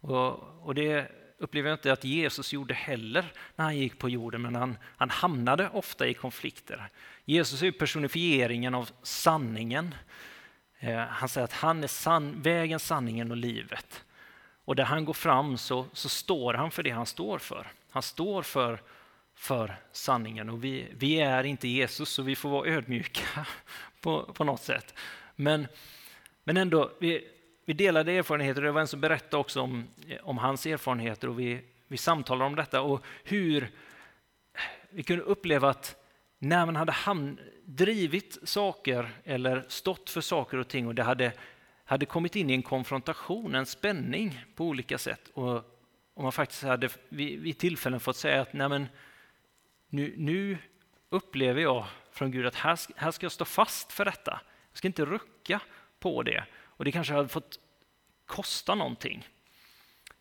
Och, 0.00 0.66
och 0.66 0.74
det 0.74 1.12
upplever 1.38 1.68
jag 1.68 1.76
inte 1.76 1.92
att 1.92 2.04
Jesus 2.04 2.52
gjorde 2.52 2.74
heller 2.74 3.32
när 3.56 3.64
han 3.64 3.76
gick 3.76 3.98
på 3.98 4.08
jorden, 4.08 4.42
men 4.42 4.54
han, 4.54 4.78
han 4.96 5.10
hamnade 5.10 5.68
ofta 5.68 6.06
i 6.06 6.14
konflikter. 6.14 6.90
Jesus 7.24 7.62
är 7.62 7.70
personifieringen 7.70 8.74
av 8.74 8.90
sanningen. 9.02 9.94
Eh, 10.84 10.98
han 10.98 11.28
säger 11.28 11.44
att 11.44 11.52
han 11.52 11.84
är 11.84 11.88
san, 11.88 12.42
vägen, 12.42 12.80
sanningen 12.80 13.30
och 13.30 13.36
livet. 13.36 14.04
Och 14.64 14.76
där 14.76 14.84
han 14.84 15.04
går 15.04 15.12
fram 15.12 15.58
så, 15.58 15.86
så 15.92 16.08
står 16.08 16.54
han 16.54 16.70
för 16.70 16.82
det 16.82 16.90
han 16.90 17.06
står 17.06 17.38
för. 17.38 17.66
Han 17.90 18.02
står 18.02 18.42
för, 18.42 18.82
för 19.34 19.76
sanningen 19.92 20.50
och 20.50 20.64
vi, 20.64 20.88
vi 20.96 21.20
är 21.20 21.44
inte 21.44 21.68
Jesus 21.68 22.08
så 22.08 22.22
vi 22.22 22.36
får 22.36 22.48
vara 22.48 22.68
ödmjuka 22.68 23.46
på, 24.00 24.22
på 24.22 24.44
något 24.44 24.62
sätt. 24.62 24.94
Men, 25.36 25.66
men 26.44 26.56
ändå, 26.56 26.90
vi, 27.00 27.28
vi 27.64 27.72
delade 27.72 28.12
erfarenheter 28.12 28.60
och 28.60 28.66
det 28.66 28.72
var 28.72 28.80
en 28.80 28.88
som 28.88 29.00
berättade 29.00 29.36
också 29.40 29.60
om, 29.60 29.88
eh, 30.08 30.18
om 30.22 30.38
hans 30.38 30.66
erfarenheter 30.66 31.28
och 31.28 31.40
vi, 31.40 31.60
vi 31.88 31.96
samtalade 31.96 32.46
om 32.46 32.56
detta 32.56 32.80
och 32.80 33.04
hur 33.24 33.70
vi 34.90 35.02
kunde 35.02 35.24
uppleva 35.24 35.70
att 35.70 36.03
när 36.44 36.66
man 36.66 36.76
hade 36.76 36.92
hamn, 36.92 37.40
drivit 37.64 38.38
saker 38.42 39.10
eller 39.24 39.64
stått 39.68 40.10
för 40.10 40.20
saker 40.20 40.58
och 40.58 40.68
ting 40.68 40.86
och 40.86 40.94
det 40.94 41.02
hade, 41.02 41.32
hade 41.84 42.06
kommit 42.06 42.36
in 42.36 42.50
i 42.50 42.52
en 42.52 42.62
konfrontation, 42.62 43.54
en 43.54 43.66
spänning 43.66 44.44
på 44.54 44.64
olika 44.64 44.98
sätt 44.98 45.30
och, 45.34 45.56
och 46.14 46.22
man 46.22 46.32
faktiskt 46.32 46.62
hade 46.62 46.88
vid, 47.08 47.40
vid 47.40 47.58
tillfällen 47.58 48.00
fått 48.00 48.16
säga 48.16 48.40
att 48.40 48.52
Nej, 48.52 48.68
men, 48.68 48.86
nu, 49.88 50.14
nu 50.16 50.58
upplever 51.08 51.62
jag 51.62 51.86
från 52.10 52.30
Gud 52.30 52.46
att 52.46 52.54
här, 52.54 52.78
här 52.96 53.10
ska 53.10 53.24
jag 53.24 53.32
stå 53.32 53.44
fast 53.44 53.92
för 53.92 54.04
detta. 54.04 54.40
Jag 54.70 54.78
ska 54.78 54.88
inte 54.88 55.04
rucka 55.04 55.60
på 55.98 56.22
det. 56.22 56.44
Och 56.54 56.84
det 56.84 56.92
kanske 56.92 57.14
hade 57.14 57.28
fått 57.28 57.58
kosta 58.26 58.74
någonting. 58.74 59.28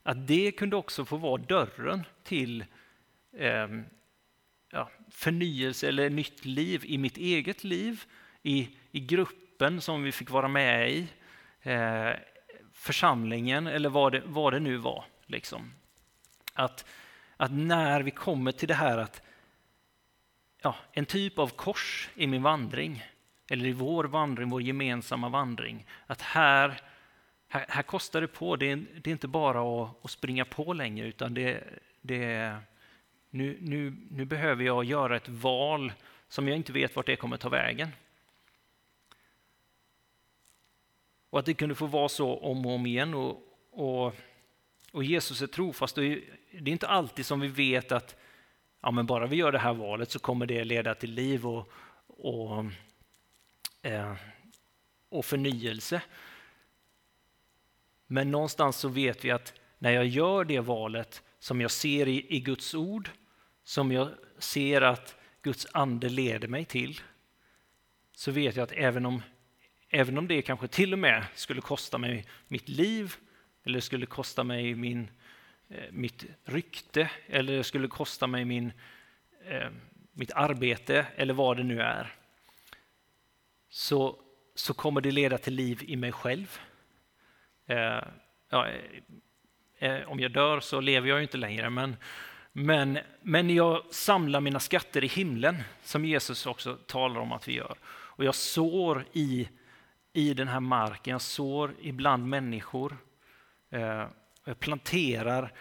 Att 0.03 0.27
det 0.27 0.51
kunde 0.51 0.75
också 0.75 1.06
få 1.06 1.18
vara 1.18 1.42
dörren 1.42 2.03
till 2.24 2.65
eh, 3.38 3.68
ja, 4.74 4.89
förnyelse 5.12 5.88
eller 5.88 6.10
nytt 6.10 6.46
liv 6.46 6.86
i 6.86 6.98
mitt 6.98 7.18
eget 7.18 7.63
liv, 7.63 8.03
i, 8.44 8.70
i 8.92 9.00
gruppen 9.00 9.82
som 9.82 10.03
vi 10.03 10.12
fick 10.12 10.30
vara 10.30 10.48
med 10.48 10.92
i, 10.92 11.08
eh, 11.62 12.10
församlingen 12.74 13.68
eller 13.68 13.89
vad 13.89 14.12
det, 14.12 14.22
vad 14.25 14.53
det 14.53 14.60
nu 14.60 14.77
var. 14.77 15.06
Liksom. 15.25 15.74
Att, 16.53 16.86
att 17.38 17.51
när 17.51 18.01
vi 18.01 18.12
kommer 18.12 18.51
till 18.51 18.68
det 18.68 18.74
här 18.74 18.98
att 18.98 19.22
ja, 20.62 20.75
en 20.92 21.06
typ 21.06 21.39
av 21.39 21.48
kors 21.48 22.10
i 22.15 22.27
min 22.27 22.44
vandring, 22.44 23.03
eller 23.50 23.65
i 23.65 23.72
vår 23.72 24.03
vandring, 24.03 24.50
vår 24.50 24.62
gemensamma 24.62 25.30
vandring, 25.30 25.86
att 26.08 26.22
här, 26.22 26.82
här, 27.48 27.65
här 27.70 27.84
kostar 27.84 28.22
det 28.22 28.27
på. 28.27 28.56
Det 28.56 28.72
är, 28.72 28.75
det 28.75 29.10
är 29.10 29.12
inte 29.12 29.27
bara 29.27 29.84
att, 29.84 30.06
att, 30.06 30.12
springa 30.12 30.46
på 30.46 30.74
längre, 30.74 31.08
utan 31.08 31.34
det, 31.34 31.63
det 32.01 32.58
nu, 33.34 33.58
nu, 33.62 33.96
nu 34.10 34.25
behöver 34.25 34.63
jag 34.63 34.84
göra 34.84 35.16
ett 35.16 35.30
val 35.30 35.94
som 36.28 36.48
jag 36.48 36.58
inte 36.58 36.74
vet 36.74 36.96
vart 36.96 37.06
det 37.06 37.16
kommer 37.16 37.38
ta 37.38 37.50
vägen. 37.50 37.90
Och 41.30 41.40
att 41.40 41.46
det 41.46 41.54
kunde 41.54 41.75
få 41.75 41.86
vara 41.86 42.10
så 42.10 42.38
om 42.38 42.66
och 42.66 42.72
om 42.72 42.86
igen. 42.86 43.13
Och, 43.13 43.42
och, 43.72 44.16
och 44.92 45.04
Jesus 45.04 45.42
är 45.42 45.48
trofast. 45.48 45.98
Och 45.98 46.04
det 46.04 46.22
är 46.52 46.70
inte 46.70 46.88
alltid 46.88 47.25
som 47.25 47.40
vi 47.40 47.48
vet 47.48 47.92
att 47.92 48.16
ja, 48.82 48.92
men 48.92 49.06
bara 49.06 49.28
vi 49.28 49.36
gör 49.36 49.52
det 49.52 49.60
här 49.60 49.74
valet 49.74 50.12
så 50.12 50.20
kommer 50.20 50.46
det 50.46 50.63
leda 50.63 50.96
till 50.96 51.12
liv 51.12 51.48
och, 51.48 51.72
och, 52.08 52.66
eh, 53.82 54.16
och 55.10 55.25
förnyelse. 55.25 56.02
Men 58.08 58.32
någonstans 58.32 58.78
så 58.78 58.88
vet 58.88 59.25
vi 59.25 59.32
att 59.32 59.54
när 59.78 59.92
jag 59.92 60.06
gör 60.06 60.46
det 60.46 60.60
valet 60.60 61.24
som 61.40 61.62
jag 61.62 61.72
ser 61.72 62.08
i, 62.08 62.36
i 62.36 62.40
Guds 62.40 62.74
ord 62.74 63.10
som 63.63 63.91
jag 63.91 64.10
ser 64.38 64.82
att 64.82 65.15
Guds 65.41 65.67
ande 65.72 66.10
leder 66.10 66.48
mig 66.48 66.65
till, 66.65 67.01
så 68.12 68.32
vet 68.32 68.55
jag 68.55 68.63
att 68.63 68.72
även 68.72 69.05
om, 69.05 69.22
även 69.89 70.17
om 70.17 70.27
det 70.27 70.41
kanske 70.41 70.67
till 70.67 70.93
och 70.93 71.00
med 71.00 71.25
skulle 71.36 71.62
kosta 71.62 71.98
mig 71.98 72.25
mitt 72.48 72.70
liv, 72.70 73.15
eller 73.63 73.79
skulle 73.79 74.05
kosta 74.05 74.43
mig 74.43 74.75
min, 74.75 75.10
eh, 75.70 75.91
mitt 75.91 76.25
rykte, 76.43 77.10
eller 77.27 77.53
det 77.53 77.63
skulle 77.63 77.88
kosta 77.88 78.27
mig 78.27 78.46
min, 78.46 78.74
eh, 79.46 79.70
mitt 80.12 80.32
arbete, 80.32 81.05
eller 81.15 81.34
vad 81.34 81.58
det 81.58 81.63
nu 81.63 81.82
är, 81.82 82.15
så, 83.70 84.20
så 84.55 84.74
kommer 84.74 85.01
det 85.01 85.12
leda 85.12 85.38
till 85.38 85.53
liv 85.53 85.84
i 85.88 85.96
mig 85.96 86.12
själv. 86.12 86.60
Eh, 87.65 88.03
ja, 88.50 88.67
om 90.05 90.20
jag 90.20 90.32
dör 90.32 90.60
så 90.60 90.82
lever 90.82 91.10
jag 91.10 91.17
ju 91.17 91.24
inte 91.24 91.38
längre, 91.38 91.70
men 91.70 91.96
men, 92.54 93.00
men 93.22 93.50
jag 93.50 93.84
samlar 93.90 94.42
mina 94.42 94.60
skatter 94.60 95.04
i 95.04 95.08
himlen, 95.08 95.64
som 95.84 96.06
Jesus 96.06 96.46
också 96.46 96.78
talar 96.86 97.22
om 97.22 97.32
att 97.32 97.48
vi 97.48 97.54
gör. 97.54 97.78
Och 97.86 98.24
jag 98.24 98.36
sår 98.36 99.06
i, 99.14 99.50
i 100.14 100.34
den 100.34 100.48
här 100.48 100.60
marken, 100.60 101.12
jag 101.12 101.22
sår 101.22 101.76
ibland 101.82 102.28
människor. 102.28 102.98
Eh, 103.70 104.08
jag 104.44 104.60
planterar 104.60 105.54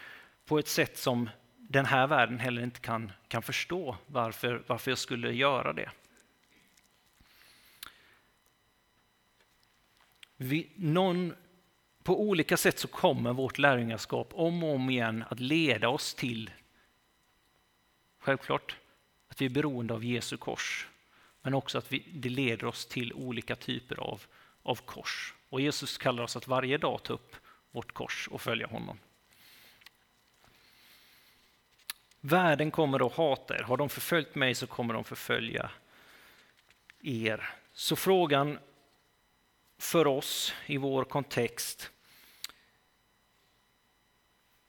på 0.44 0.58
ett 0.58 0.68
sätt 0.68 0.98
som 0.98 1.30
den 1.56 1.86
här 1.86 2.06
världen 2.06 2.38
heller 2.38 2.62
inte 2.62 2.80
kan, 2.80 3.12
kan 3.28 3.42
förstå 3.42 3.96
varför, 4.06 4.62
varför 4.66 4.90
jag 4.90 4.98
skulle 4.98 5.32
göra 5.32 5.72
det. 5.72 5.90
Vi, 10.36 10.72
någon, 10.76 11.34
på 12.02 12.20
olika 12.20 12.56
sätt 12.56 12.78
så 12.78 12.88
kommer 12.88 13.32
vårt 13.32 13.58
lärjungaskap 13.58 14.28
om 14.32 14.64
och 14.64 14.74
om 14.74 14.90
igen 14.90 15.24
att 15.28 15.40
leda 15.40 15.88
oss 15.88 16.14
till 16.14 16.50
Självklart 18.22 18.76
att 19.28 19.40
vi 19.40 19.44
är 19.46 19.50
beroende 19.50 19.94
av 19.94 20.04
Jesu 20.04 20.36
kors, 20.36 20.88
men 21.40 21.54
också 21.54 21.78
att 21.78 21.92
vi, 21.92 21.98
det 22.12 22.28
leder 22.28 22.64
oss 22.64 22.86
till 22.86 23.12
olika 23.12 23.56
typer 23.56 24.00
av, 24.00 24.22
av 24.62 24.76
kors. 24.76 25.34
Och 25.48 25.60
Jesus 25.60 25.98
kallar 25.98 26.22
oss 26.22 26.36
att 26.36 26.48
varje 26.48 26.78
dag 26.78 27.02
ta 27.02 27.12
upp 27.12 27.36
vårt 27.70 27.92
kors 27.92 28.28
och 28.28 28.42
följa 28.42 28.66
honom. 28.66 28.98
Världen 32.20 32.70
kommer 32.70 33.06
att 33.06 33.12
hata 33.12 33.56
er. 33.56 33.62
Har 33.62 33.76
de 33.76 33.88
förföljt 33.88 34.34
mig 34.34 34.54
så 34.54 34.66
kommer 34.66 34.94
de 34.94 35.04
förfölja 35.04 35.70
er. 37.00 37.50
Så 37.72 37.96
frågan 37.96 38.58
för 39.78 40.06
oss 40.06 40.54
i 40.66 40.76
vår 40.76 41.04
kontext 41.04 41.90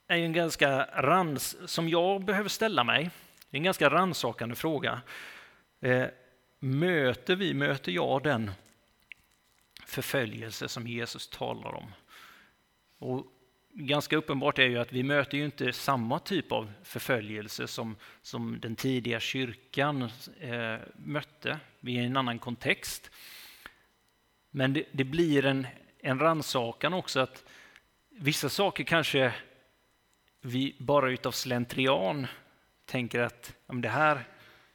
är 0.06 0.16
en 0.16 0.32
ganska 0.32 0.84
rans 1.02 1.70
som 1.70 1.88
jag 1.88 2.24
behöver 2.24 2.48
ställa 2.48 2.84
mig. 2.84 3.10
Det 3.54 3.56
är 3.56 3.60
en 3.60 3.64
ganska 3.64 3.90
ransakande 3.90 4.54
fråga. 4.54 5.02
Eh, 5.80 6.06
möter 6.58 7.36
vi, 7.36 7.54
möter 7.54 7.92
jag 7.92 8.22
den 8.22 8.50
förföljelse 9.86 10.68
som 10.68 10.86
Jesus 10.86 11.28
talar 11.28 11.74
om? 11.74 11.92
Och 12.98 13.26
ganska 13.72 14.16
uppenbart 14.16 14.58
är 14.58 14.66
ju 14.66 14.78
att 14.78 14.92
vi 14.92 15.02
möter 15.02 15.38
ju 15.38 15.44
inte 15.44 15.72
samma 15.72 16.18
typ 16.18 16.52
av 16.52 16.72
förföljelse 16.82 17.66
som, 17.66 17.96
som 18.22 18.60
den 18.60 18.76
tidiga 18.76 19.20
kyrkan 19.20 20.10
eh, 20.40 20.76
mötte. 20.96 21.58
Vi 21.80 21.98
är 21.98 22.02
i 22.02 22.06
en 22.06 22.16
annan 22.16 22.38
kontext. 22.38 23.10
Men 24.50 24.72
det, 24.72 24.84
det 24.92 25.04
blir 25.04 25.44
en, 25.44 25.66
en 25.98 26.18
rannsakan 26.18 26.94
också 26.94 27.20
att 27.20 27.44
vissa 28.10 28.48
saker 28.48 28.84
kanske 28.84 29.34
vi 30.40 30.76
bara 30.78 31.10
utav 31.10 31.32
slentrian 31.32 32.26
tänker 32.84 33.20
att 33.20 33.54
det 33.66 33.88
här, 33.88 34.24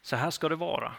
så 0.02 0.16
här 0.16 0.30
ska 0.30 0.48
det 0.48 0.56
vara. 0.56 0.94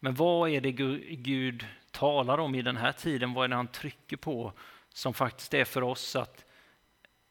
Men 0.00 0.14
vad 0.14 0.50
är 0.50 0.60
det 0.60 0.72
Gud 1.16 1.66
talar 1.90 2.38
om 2.38 2.54
i 2.54 2.62
den 2.62 2.76
här 2.76 2.92
tiden? 2.92 3.34
Vad 3.34 3.44
är 3.44 3.48
det 3.48 3.56
han 3.56 3.68
trycker 3.68 4.16
på 4.16 4.52
som 4.88 5.14
faktiskt 5.14 5.54
är 5.54 5.64
för 5.64 5.82
oss 5.82 6.16
att, 6.16 6.44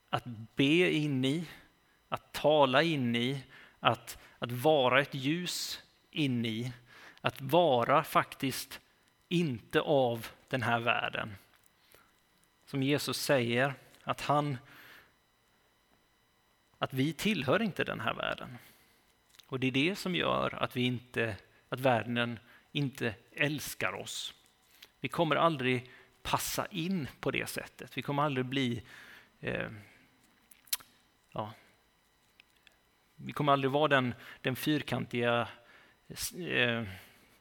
att 0.09 0.25
be 0.55 0.93
in 0.93 1.25
i, 1.25 1.45
att 2.09 2.33
tala 2.33 2.83
in 2.83 3.15
i, 3.15 3.43
att, 3.79 4.17
att 4.39 4.51
vara 4.51 5.01
ett 5.01 5.13
ljus 5.13 5.83
in 6.11 6.45
i, 6.45 6.73
att 7.21 7.41
vara 7.41 8.03
faktiskt 8.03 8.79
inte 9.29 9.81
av 9.81 10.27
den 10.49 10.61
här 10.61 10.79
världen. 10.79 11.35
Som 12.65 12.83
Jesus 12.83 13.17
säger, 13.17 13.73
att 14.03 14.21
han 14.21 14.57
att 16.77 16.93
vi 16.93 17.13
tillhör 17.13 17.61
inte 17.61 17.83
den 17.83 17.99
här 17.99 18.13
världen. 18.13 18.57
Och 19.47 19.59
det 19.59 19.67
är 19.67 19.71
det 19.71 19.95
som 19.95 20.15
gör 20.15 20.63
att, 20.63 20.75
vi 20.75 20.81
inte, 20.81 21.35
att 21.69 21.79
världen 21.79 22.39
inte 22.71 23.15
älskar 23.31 23.93
oss. 23.93 24.33
Vi 24.99 25.09
kommer 25.09 25.35
aldrig 25.35 25.91
passa 26.21 26.65
in 26.65 27.07
på 27.19 27.31
det 27.31 27.49
sättet. 27.49 27.97
Vi 27.97 28.01
kommer 28.01 28.23
aldrig 28.23 28.45
bli 28.45 28.83
eh, 29.39 29.69
ja, 31.33 31.53
vi 33.15 33.33
kommer 33.33 33.51
aldrig 33.51 33.71
vara 33.71 33.87
den, 33.87 34.13
den 34.41 34.55
fyrkantiga 34.55 35.47
eh, 36.37 36.83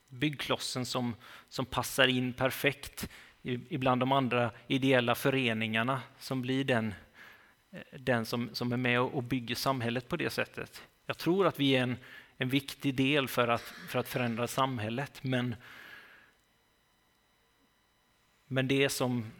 byggklossen 0.09 0.87
som, 0.87 1.17
som 1.49 1.67
passar 1.67 2.09
in 2.09 2.33
perfekt 2.33 3.09
ibland 3.43 4.03
de 4.03 4.13
andra 4.13 4.51
ideella 4.67 5.15
föreningarna 5.15 6.03
som 6.19 6.43
blir 6.43 6.65
den, 6.65 6.95
eh, 7.71 8.01
den 8.01 8.27
som, 8.27 8.51
som 8.53 8.73
är 8.73 8.77
med 8.77 9.01
och 9.01 9.23
bygger 9.23 9.55
samhället 9.55 10.09
på 10.09 10.17
det 10.17 10.31
sättet. 10.31 10.83
Jag 11.07 11.19
tror 11.19 11.47
att 11.47 11.61
vi 11.61 11.77
är 11.77 11.83
en, 11.83 11.97
en 12.37 12.49
viktig 12.49 12.95
del 12.95 13.29
för 13.29 13.49
att, 13.49 13.63
för 13.89 13.99
att 13.99 14.09
förändra 14.09 14.47
samhället, 14.47 15.25
men, 15.25 15.57
men 18.47 18.69
det 18.69 18.89
som, 18.89 19.33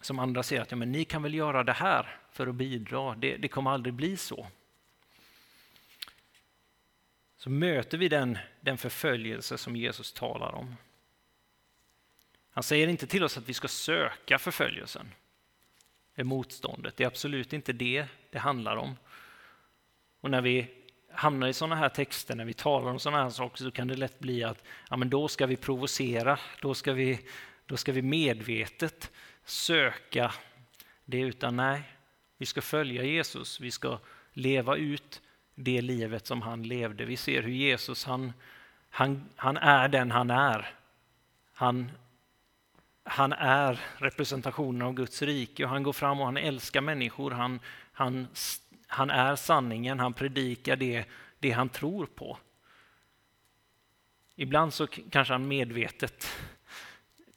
som 0.00 0.18
andra 0.18 0.42
säger 0.42 0.62
att 0.62 0.70
ja, 0.70 0.76
men 0.76 0.92
ni 0.92 1.04
kan 1.04 1.22
väl 1.22 1.34
göra 1.34 1.64
det 1.64 1.72
här 1.72 2.18
för 2.32 2.46
att 2.46 2.54
bidra, 2.54 3.14
det, 3.14 3.36
det 3.36 3.48
kommer 3.48 3.70
aldrig 3.70 3.94
bli 3.94 4.16
så. 4.16 4.46
Så 7.36 7.50
möter 7.50 7.98
vi 7.98 8.08
den, 8.08 8.38
den 8.60 8.78
förföljelse 8.78 9.58
som 9.58 9.76
Jesus 9.76 10.12
talar 10.12 10.52
om. 10.52 10.76
Han 12.50 12.62
säger 12.62 12.88
inte 12.88 13.06
till 13.06 13.24
oss 13.24 13.38
att 13.38 13.48
vi 13.48 13.54
ska 13.54 13.68
söka 13.68 14.38
förföljelsen, 14.38 15.12
det 16.14 16.24
motståndet. 16.24 16.96
Det 16.96 17.04
är 17.04 17.08
absolut 17.08 17.52
inte 17.52 17.72
det 17.72 18.06
det 18.30 18.38
handlar 18.38 18.76
om. 18.76 18.96
Och 20.26 20.30
när 20.30 20.42
vi 20.42 20.66
hamnar 21.12 21.48
i 21.48 21.52
sådana 21.52 21.76
här 21.76 21.88
texter, 21.88 22.36
när 22.36 22.44
vi 22.44 22.54
talar 22.54 22.90
om 22.90 22.98
sådana 22.98 23.22
här 23.22 23.30
saker, 23.30 23.64
så 23.64 23.70
kan 23.70 23.88
det 23.88 23.96
lätt 23.96 24.18
bli 24.18 24.44
att 24.44 24.64
ja, 24.90 24.96
men 24.96 25.10
då 25.10 25.28
ska 25.28 25.46
vi 25.46 25.56
provocera, 25.56 26.38
då 26.60 26.74
ska 26.74 26.92
vi, 26.92 27.20
då 27.66 27.76
ska 27.76 27.92
vi 27.92 28.02
medvetet 28.02 29.10
söka 29.44 30.32
det, 31.04 31.20
utan 31.20 31.56
nej, 31.56 31.82
vi 32.38 32.46
ska 32.46 32.62
följa 32.62 33.04
Jesus, 33.04 33.60
vi 33.60 33.70
ska 33.70 33.98
leva 34.32 34.76
ut 34.76 35.22
det 35.54 35.80
livet 35.80 36.26
som 36.26 36.42
han 36.42 36.62
levde. 36.62 37.04
Vi 37.04 37.16
ser 37.16 37.42
hur 37.42 37.52
Jesus, 37.52 38.04
han, 38.04 38.32
han, 38.90 39.28
han 39.36 39.56
är 39.56 39.88
den 39.88 40.10
han 40.10 40.30
är. 40.30 40.74
Han, 41.52 41.90
han 43.04 43.32
är 43.32 43.80
representationen 43.96 44.82
av 44.82 44.94
Guds 44.94 45.22
rike 45.22 45.64
och 45.64 45.70
han 45.70 45.82
går 45.82 45.92
fram 45.92 46.20
och 46.20 46.26
han 46.26 46.36
älskar 46.36 46.80
människor. 46.80 47.30
Han, 47.30 47.60
han 47.92 48.28
han 48.86 49.10
är 49.10 49.36
sanningen, 49.36 50.00
han 50.00 50.12
predikar 50.12 50.76
det, 50.76 51.04
det 51.38 51.50
han 51.50 51.68
tror 51.68 52.06
på. 52.06 52.38
Ibland 54.36 54.74
så 54.74 54.86
kanske 54.86 55.34
han 55.34 55.48
medvetet 55.48 56.28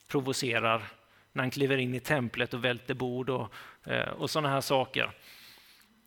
provocerar 0.08 0.84
när 1.32 1.44
han 1.44 1.52
kliver 1.52 1.78
in 1.78 1.94
i 1.94 2.00
templet 2.00 2.54
och 2.54 2.66
välter 2.66 2.94
bord 2.94 3.30
och, 3.30 3.54
eh, 3.84 4.10
och 4.10 4.30
sådana 4.30 4.50
här 4.50 4.62
saker. 4.62 5.12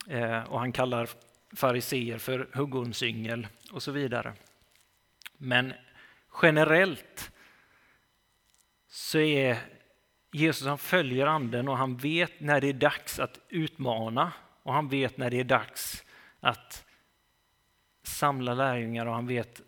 Eh, 0.09 0.43
och 0.43 0.59
han 0.59 0.73
kallar 0.73 1.09
fariseer 1.57 2.19
för 2.19 2.49
huggormsyngel 2.53 3.47
och 3.73 3.83
så 3.83 3.93
vidare. 3.93 4.33
Men 5.37 5.73
generellt 6.43 7.33
så 8.89 9.19
är 9.19 9.59
Jesus, 10.33 10.67
han 10.67 10.79
följer 10.79 11.27
anden 11.27 11.69
och 11.69 11.79
han 11.79 11.97
vet 11.97 12.41
när 12.41 12.61
det 12.61 12.69
är 12.69 12.73
dags 12.73 13.19
att 13.19 13.39
utmana 13.49 14.33
och 14.63 14.73
han 14.73 14.89
vet 14.89 15.17
när 15.17 15.31
det 15.31 15.41
är 15.41 15.45
dags 15.45 16.05
att 16.41 16.85
samla 18.03 18.55
lärjungar 18.55 19.07
och 19.07 19.15
han 19.15 19.27
vet 19.27 19.63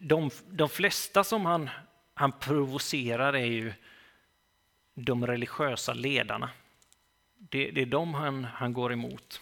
de, 0.00 0.30
de 0.50 0.68
flesta 0.68 1.24
som 1.24 1.46
han, 1.46 1.70
han 2.14 2.32
provocerar 2.32 3.32
är 3.32 3.46
ju 3.46 3.72
de 4.94 5.26
religiösa 5.26 5.94
ledarna. 5.94 6.50
Det, 7.38 7.70
det 7.70 7.82
är 7.82 7.86
dem 7.86 8.14
han, 8.14 8.44
han 8.44 8.72
går 8.72 8.92
emot. 8.92 9.40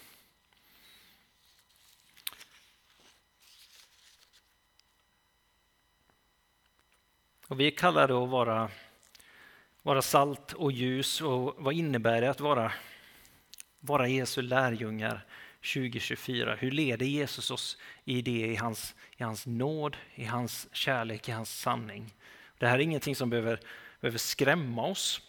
Och 7.49 7.61
vi 7.61 7.71
kallar 7.71 8.09
det 8.09 8.15
att 8.15 8.29
vara, 8.29 8.71
vara 9.83 10.03
salt 10.03 10.53
och 10.53 10.73
ljus. 10.73 11.21
Och 11.21 11.55
vad 11.59 11.75
innebär 11.75 12.21
det 12.21 12.31
att 12.31 12.41
vara 12.41 12.73
vara 13.85 14.09
Jesu 14.09 14.43
lärjungar 14.43 15.27
2024. 15.61 16.55
Hur 16.55 16.71
leder 16.71 17.07
Jesus 17.07 17.51
oss 17.51 17.79
i 18.05 18.23
det, 18.23 18.47
i 18.47 18.57
hans, 18.57 18.95
i 19.17 19.23
hans 19.23 19.47
nåd, 19.47 19.97
i 20.15 20.25
hans 20.25 20.69
kärlek, 20.73 21.29
i 21.29 21.33
hans 21.33 21.61
sanning? 21.61 22.15
Det 22.59 22.67
här 22.67 22.79
är 22.79 22.83
ingenting 22.83 23.17
som 23.17 23.31
behöver, 23.31 23.61
behöver 24.01 24.19
skrämma 24.19 24.83
oss. 24.83 25.21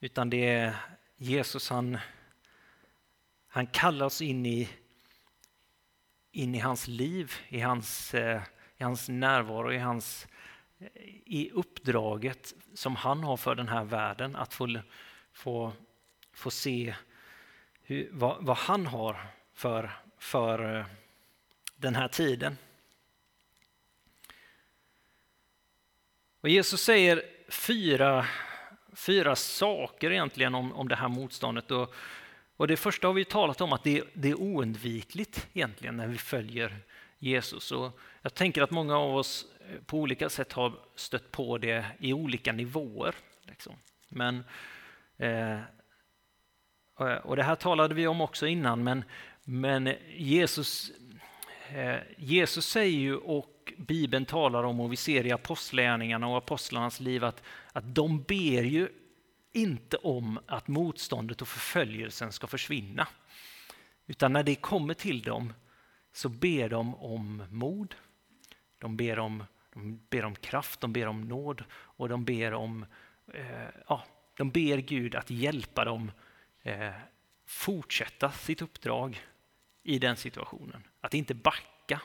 Utan 0.00 0.30
det 0.30 0.48
är 0.48 0.76
Jesus, 1.16 1.70
han, 1.70 1.98
han 3.48 3.66
kallar 3.66 4.06
oss 4.06 4.22
in 4.22 4.46
i, 4.46 4.68
in 6.32 6.54
i 6.54 6.58
hans 6.58 6.88
liv, 6.88 7.32
i 7.48 7.60
hans, 7.60 8.14
eh, 8.14 8.42
i 8.76 8.84
hans 8.84 9.08
närvaro, 9.08 9.72
i, 9.72 9.78
hans, 9.78 10.26
eh, 10.78 10.86
i 11.24 11.50
uppdraget 11.54 12.54
som 12.74 12.96
han 12.96 13.24
har 13.24 13.36
för 13.36 13.54
den 13.54 13.68
här 13.68 13.84
världen. 13.84 14.36
Att 14.36 14.54
få, 14.54 14.80
få 15.32 15.72
få 16.38 16.50
se 16.50 16.94
hur, 17.82 18.08
vad, 18.12 18.44
vad, 18.44 18.56
han 18.56 18.86
har 18.86 19.26
för, 19.54 19.90
för 20.18 20.76
eh, 20.78 20.86
den 21.76 21.94
här 21.94 22.08
tiden. 22.08 22.58
Och 26.40 26.48
Jesus 26.48 26.82
säger 26.82 27.22
fyra, 27.48 28.26
fyra 28.92 29.36
saker 29.36 30.10
egentligen 30.10 30.54
om, 30.54 30.72
om 30.72 30.88
det 30.88 30.96
här 30.96 31.08
motståndet. 31.08 31.70
Och, 31.70 31.94
och 32.56 32.68
det 32.68 32.76
första 32.76 33.06
har 33.06 33.14
vi 33.14 33.24
talat 33.24 33.60
om 33.60 33.72
att 33.72 33.84
det, 33.84 34.04
det, 34.14 34.28
är 34.28 34.40
oundvikligt 34.40 35.48
egentligen 35.52 35.96
när 35.96 36.06
vi 36.06 36.18
följer 36.18 36.76
Jesus. 37.18 37.72
Och 37.72 38.00
jag 38.22 38.34
tänker 38.34 38.62
att 38.62 38.70
många 38.70 38.98
av 38.98 39.16
oss 39.16 39.46
på 39.86 39.98
olika 39.98 40.28
sätt 40.28 40.52
har 40.52 40.78
stött 40.94 41.30
på 41.30 41.58
det 41.58 41.86
i 41.98 42.12
olika 42.12 42.52
nivåer. 42.52 43.14
Liksom. 43.46 43.74
Men 44.08 44.44
Eh, 45.18 45.58
Eh, 46.98 47.16
och 47.16 47.36
det 47.36 47.42
här 47.42 47.54
talade 47.54 47.94
vi 47.94 48.06
om 48.06 48.20
också 48.20 48.46
innan, 48.46 48.84
men, 48.84 49.04
men 49.44 49.94
Jesus, 50.16 50.92
eh, 51.74 51.96
Jesus 52.16 52.66
säger 52.66 52.98
ju 52.98 53.16
och 53.16 53.72
Bibeln 53.76 54.24
talar 54.24 54.64
om 54.64 54.80
och 54.80 54.92
vi 54.92 54.96
ser 54.96 55.26
i 55.26 55.32
apostlärningarna 55.32 56.28
och 56.28 56.38
apostlarnas 56.38 57.00
liv 57.00 57.24
att, 57.24 57.42
att 57.72 57.94
de 57.94 58.22
ber 58.22 58.62
ju 58.62 58.88
inte 59.52 59.96
om 59.96 60.38
att 60.46 60.68
motståndet 60.68 61.42
och 61.42 61.48
förföljelsen 61.48 62.32
ska 62.32 62.46
försvinna. 62.46 63.08
Utan 64.06 64.32
när 64.32 64.42
det 64.42 64.54
kommer 64.54 64.94
till 64.94 65.22
dem 65.22 65.52
så 66.12 66.28
ber 66.28 66.68
de 66.68 66.94
om 66.94 67.42
mod, 67.50 67.94
de 68.78 68.96
ber 68.96 69.18
om, 69.18 69.44
de 69.74 70.00
ber 70.10 70.24
om 70.24 70.34
kraft, 70.34 70.80
de 70.80 70.92
ber 70.92 71.06
om 71.06 71.20
nåd 71.20 71.64
och 71.72 72.08
de 72.08 72.24
ber 72.24 72.54
om 72.54 72.86
eh, 73.34 73.68
ja, 73.88 74.04
de 74.36 74.50
ber 74.50 74.78
Gud 74.78 75.14
att 75.14 75.30
hjälpa 75.30 75.84
dem 75.84 76.10
eh, 76.68 76.92
fortsätta 77.46 78.32
sitt 78.32 78.62
uppdrag 78.62 79.20
i 79.82 79.98
den 79.98 80.16
situationen. 80.16 80.82
Att 81.00 81.14
inte 81.14 81.34
backa, 81.34 82.00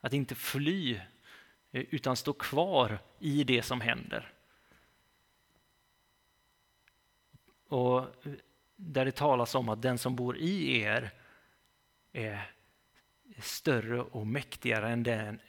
att 0.00 0.12
inte 0.12 0.34
fly, 0.34 0.94
eh, 1.72 1.84
utan 1.90 2.16
stå 2.16 2.32
kvar 2.32 2.98
i 3.18 3.44
det 3.44 3.62
som 3.62 3.80
händer. 3.80 4.32
och 7.68 7.98
eh, 7.98 8.32
där 8.76 9.04
det 9.04 9.12
talas 9.12 9.54
om 9.54 9.68
att 9.68 9.82
den 9.82 9.98
som 9.98 10.16
bor 10.16 10.36
i 10.36 10.80
er 10.80 11.10
är 12.12 12.50
större 13.38 14.00
och 14.00 14.26
mäktigare 14.26 14.88
än 14.88 15.02
den, 15.02 15.40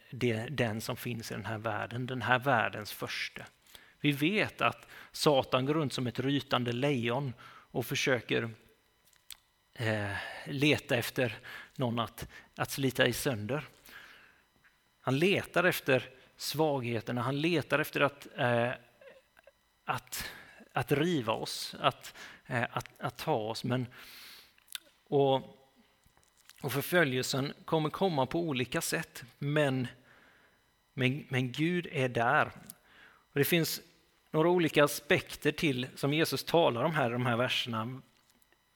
den 0.50 0.82
som 0.82 0.98
finns 0.98 1.32
i 1.32 1.34
den 1.34 1.46
här 1.46 1.58
världen, 1.58 2.06
den 2.06 2.22
här 2.22 2.40
världens 2.40 2.92
första. 2.92 3.46
Vi 4.00 4.12
vet 4.12 4.62
att 4.62 4.88
Satan 5.12 5.66
går 5.66 5.74
runt 5.74 5.94
som 5.94 6.08
ett 6.08 6.20
rytande 6.20 6.72
lejon 6.72 7.34
och 7.72 7.86
försöker 7.86 8.50
eh, 9.74 10.12
leta 10.46 10.96
efter 10.96 11.38
någon 11.76 12.00
att, 12.00 12.28
att 12.56 12.72
slita 12.72 13.08
i 13.08 13.14
sönder. 13.14 13.68
Han 15.00 15.20
letar 15.20 15.64
efter 15.64 16.10
svagheterna, 16.38 17.22
han 17.22 17.42
letar 17.42 17.80
efter 17.80 18.02
att, 18.02 18.28
eh, 18.38 18.72
att, 19.86 20.32
att 20.74 20.92
riva 20.92 21.34
oss, 21.34 21.76
att, 21.80 22.14
eh, 22.46 22.66
att, 22.72 23.00
att 23.00 23.18
ta 23.18 23.36
oss. 23.36 23.64
Men, 23.64 23.88
och, 25.04 25.36
och 26.62 26.72
förföljelsen 26.72 27.54
kommer 27.66 27.90
komma 27.90 28.26
på 28.26 28.40
olika 28.42 28.82
sätt, 28.82 29.24
men, 29.38 29.88
men, 30.94 31.26
men 31.30 31.52
Gud 31.52 31.88
är 31.92 32.10
där. 32.10 32.52
Och 33.08 33.40
det 33.40 33.46
finns 33.46 33.82
några 34.38 34.50
olika 34.50 34.84
aspekter 34.84 35.52
till 35.52 35.88
som 35.96 36.14
Jesus 36.14 36.44
talar 36.44 36.84
om 36.84 36.96
här 36.96 37.10
i 37.10 37.14
de 37.14 37.26
här 37.26 37.38
verserna. 37.38 38.02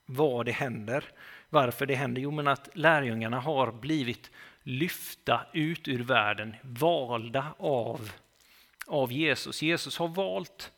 Vad 0.06 0.46
det 0.46 0.52
händer, 0.52 1.04
varför 1.48 1.86
det 1.86 1.94
händer. 1.94 2.22
Jo, 2.22 2.30
men 2.30 2.48
att 2.48 2.68
lärjungarna 2.74 3.40
har 3.40 3.72
blivit 3.72 4.30
lyfta 4.62 5.46
ut 5.52 5.88
ur 5.88 6.02
världen, 6.02 6.56
valda 6.62 7.54
av, 7.58 8.12
av 8.86 9.12
Jesus. 9.12 9.62
Jesus 9.62 9.98
har 9.98 10.08
valt 10.08 10.72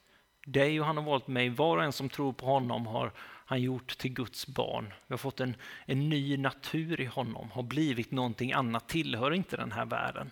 dig 0.46 0.80
och 0.80 0.86
han 0.86 0.96
har 0.96 1.04
valt 1.04 1.26
mig. 1.26 1.48
Var 1.48 1.76
och 1.76 1.84
en 1.84 1.92
som 1.92 2.08
tror 2.08 2.32
på 2.32 2.46
honom 2.46 2.86
har 2.86 3.12
han 3.18 3.62
gjort 3.62 3.98
till 3.98 4.12
Guds 4.12 4.46
barn. 4.46 4.92
Vi 5.06 5.12
har 5.12 5.18
fått 5.18 5.40
en, 5.40 5.56
en 5.86 6.08
ny 6.08 6.36
natur 6.36 7.00
i 7.00 7.06
honom, 7.06 7.50
har 7.50 7.62
blivit 7.62 8.10
någonting 8.10 8.52
annat, 8.52 8.88
tillhör 8.88 9.34
inte 9.34 9.56
den 9.56 9.72
här 9.72 9.84
världen. 9.84 10.30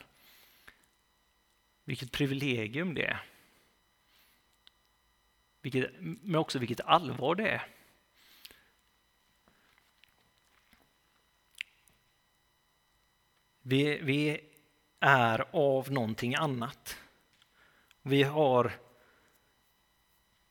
Vilket 1.85 2.13
privilegium 2.13 2.95
det 2.95 3.05
är. 3.05 3.32
Vilket, 5.63 5.91
men 6.01 6.37
också 6.37 6.59
vilket 6.59 6.81
allvar 6.81 7.35
det 7.35 7.49
är. 7.49 7.67
Vi, 13.63 13.99
vi 14.03 14.41
är 15.01 15.45
av 15.51 15.93
någonting 15.93 16.35
annat. 16.35 16.99
Vi 18.03 18.23
har, 18.23 18.73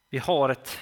vi 0.10 0.18
har 0.18 0.50
ett... 0.50 0.80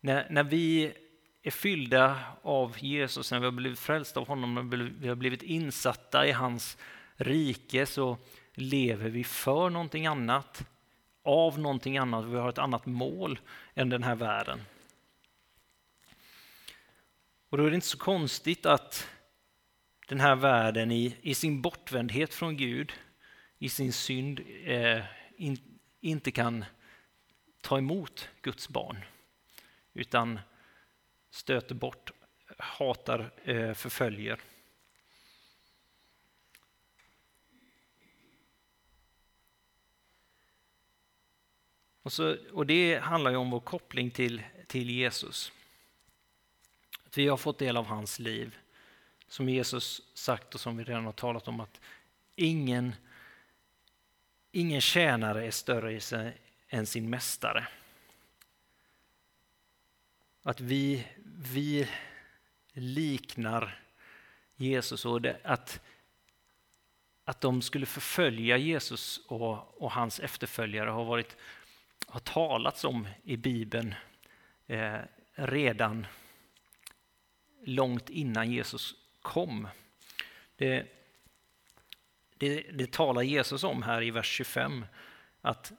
När, 0.00 0.30
när 0.30 0.44
vi 0.44 0.94
är 1.42 1.50
fyllda 1.50 2.20
av 2.42 2.76
Jesus, 2.78 3.30
när 3.30 3.40
vi 3.40 3.44
har 3.44 3.52
blivit 3.52 3.78
frälsta 3.78 4.20
av 4.20 4.26
honom, 4.26 4.54
när 4.54 4.62
vi 5.00 5.08
har 5.08 5.14
blivit 5.14 5.42
insatta 5.42 6.26
i 6.26 6.32
hans 6.32 6.78
rike 7.14 7.86
så 7.86 8.18
lever 8.54 9.10
vi 9.10 9.24
för 9.24 9.70
någonting 9.70 10.06
annat, 10.06 10.66
av 11.22 11.58
någonting 11.58 11.98
annat. 11.98 12.24
Vi 12.24 12.36
har 12.36 12.48
ett 12.48 12.58
annat 12.58 12.86
mål 12.86 13.38
än 13.74 13.88
den 13.88 14.02
här 14.02 14.14
världen. 14.14 14.60
Och 17.48 17.58
då 17.58 17.64
är 17.64 17.70
det 17.70 17.74
inte 17.74 17.86
så 17.86 17.98
konstigt 17.98 18.66
att 18.66 19.08
den 20.08 20.20
här 20.20 20.36
världen 20.36 20.92
i, 20.92 21.16
i 21.22 21.34
sin 21.34 21.62
bortvändhet 21.62 22.34
från 22.34 22.56
Gud, 22.56 22.92
i 23.58 23.68
sin 23.68 23.92
synd, 23.92 24.40
eh, 24.64 25.04
in, 25.36 25.56
inte 26.00 26.30
kan 26.30 26.64
ta 27.60 27.78
emot 27.78 28.28
Guds 28.42 28.68
barn. 28.68 28.96
Utan 29.92 30.40
stöter 31.30 31.74
bort, 31.74 32.10
hatar, 32.58 33.30
eh, 33.44 33.72
förföljer. 33.74 34.40
Och, 42.02 42.12
så, 42.12 42.36
och 42.52 42.66
det 42.66 42.98
handlar 42.98 43.30
ju 43.30 43.36
om 43.36 43.50
vår 43.50 43.60
koppling 43.60 44.10
till, 44.10 44.42
till 44.66 44.90
Jesus. 44.90 45.52
Att 47.06 47.18
vi 47.18 47.28
har 47.28 47.36
fått 47.36 47.58
del 47.58 47.76
av 47.76 47.86
hans 47.86 48.18
liv 48.18 48.56
som 49.28 49.48
Jesus 49.48 50.02
sagt 50.14 50.54
och 50.54 50.60
som 50.60 50.76
vi 50.76 50.84
redan 50.84 51.04
har 51.04 51.12
talat 51.12 51.48
om 51.48 51.60
att 51.60 51.80
ingen, 52.36 52.94
ingen 54.52 54.80
tjänare 54.80 55.46
är 55.46 55.50
större 55.50 55.92
i 55.92 56.00
sig 56.00 56.36
än 56.68 56.86
sin 56.86 57.10
mästare. 57.10 57.68
Att 60.42 60.60
vi, 60.60 61.06
vi 61.52 61.88
liknar 62.72 63.82
Jesus 64.56 65.04
och 65.04 65.22
det, 65.22 65.40
att, 65.44 65.80
att 67.24 67.40
de 67.40 67.62
skulle 67.62 67.86
förfölja 67.86 68.56
Jesus 68.56 69.20
och, 69.26 69.82
och 69.82 69.92
hans 69.92 70.20
efterföljare 70.20 70.90
har, 70.90 71.04
varit, 71.04 71.36
har 72.12 72.20
talats 72.20 72.84
om 72.84 73.08
i 73.24 73.36
Bibeln 73.36 73.94
eh, 74.66 74.98
redan 75.34 76.06
långt 77.64 78.10
innan 78.10 78.52
Jesus 78.52 78.94
kom. 79.22 79.68
Det, 80.56 80.86
det, 82.36 82.62
det 82.72 82.92
talar 82.92 83.22
Jesus 83.22 83.64
om 83.64 83.82
här 83.82 84.02
i 84.02 84.10
vers 84.10 84.26
25. 84.26 84.86
Att 85.40 85.72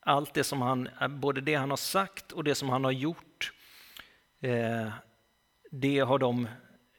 allt 0.00 0.34
det 0.34 0.44
som 0.44 0.62
han, 0.62 0.88
både 1.08 1.40
det 1.40 1.54
han 1.54 1.70
har 1.70 1.76
sagt 1.76 2.32
och 2.32 2.44
det 2.44 2.54
som 2.54 2.68
han 2.68 2.84
har 2.84 2.92
gjort, 2.92 3.52
eh, 4.40 4.92
det 5.70 5.98
har 5.98 6.18
de 6.18 6.48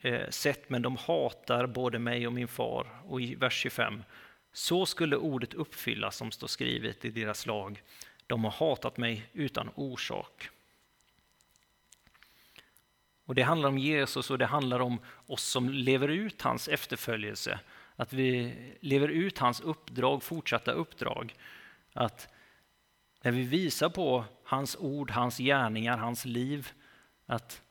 eh, 0.01 0.29
sett, 0.29 0.69
men 0.69 0.81
de 0.81 0.97
hatar 0.97 1.67
både 1.67 1.99
mig 1.99 2.27
och 2.27 2.33
min 2.33 2.47
far. 2.47 2.87
Och 3.05 3.21
i 3.21 3.35
vers 3.35 3.53
25, 3.53 4.03
så 4.53 4.85
skulle 4.85 5.17
ordet 5.17 5.53
uppfyllas 5.53 6.15
som 6.15 6.31
står 6.31 6.47
skrivet 6.47 7.05
i 7.05 7.09
deras 7.09 7.45
lag. 7.45 7.83
De 8.27 8.43
har 8.43 8.51
hatat 8.51 8.97
mig 8.97 9.29
utan 9.33 9.69
orsak. 9.75 10.49
Och 13.25 13.35
Det 13.35 13.41
handlar 13.41 13.69
om 13.69 13.77
Jesus 13.77 14.29
och 14.29 14.37
det 14.37 14.45
handlar 14.45 14.79
om 14.79 14.99
oss 15.27 15.43
som 15.43 15.69
lever 15.69 16.07
ut 16.07 16.41
hans 16.41 16.67
efterföljelse. 16.67 17.59
Att 17.95 18.13
vi 18.13 18.55
lever 18.79 19.07
ut 19.07 19.37
hans 19.37 19.61
uppdrag, 19.61 20.23
fortsatta 20.23 20.71
uppdrag. 20.71 21.35
Att 21.93 22.27
när 23.21 23.31
vi 23.31 23.43
visar 23.43 23.89
på 23.89 24.25
hans 24.43 24.75
ord, 24.75 25.11
hans 25.11 25.37
gärningar, 25.37 25.97
hans 25.97 26.25
liv, 26.25 26.71
att 27.25 27.61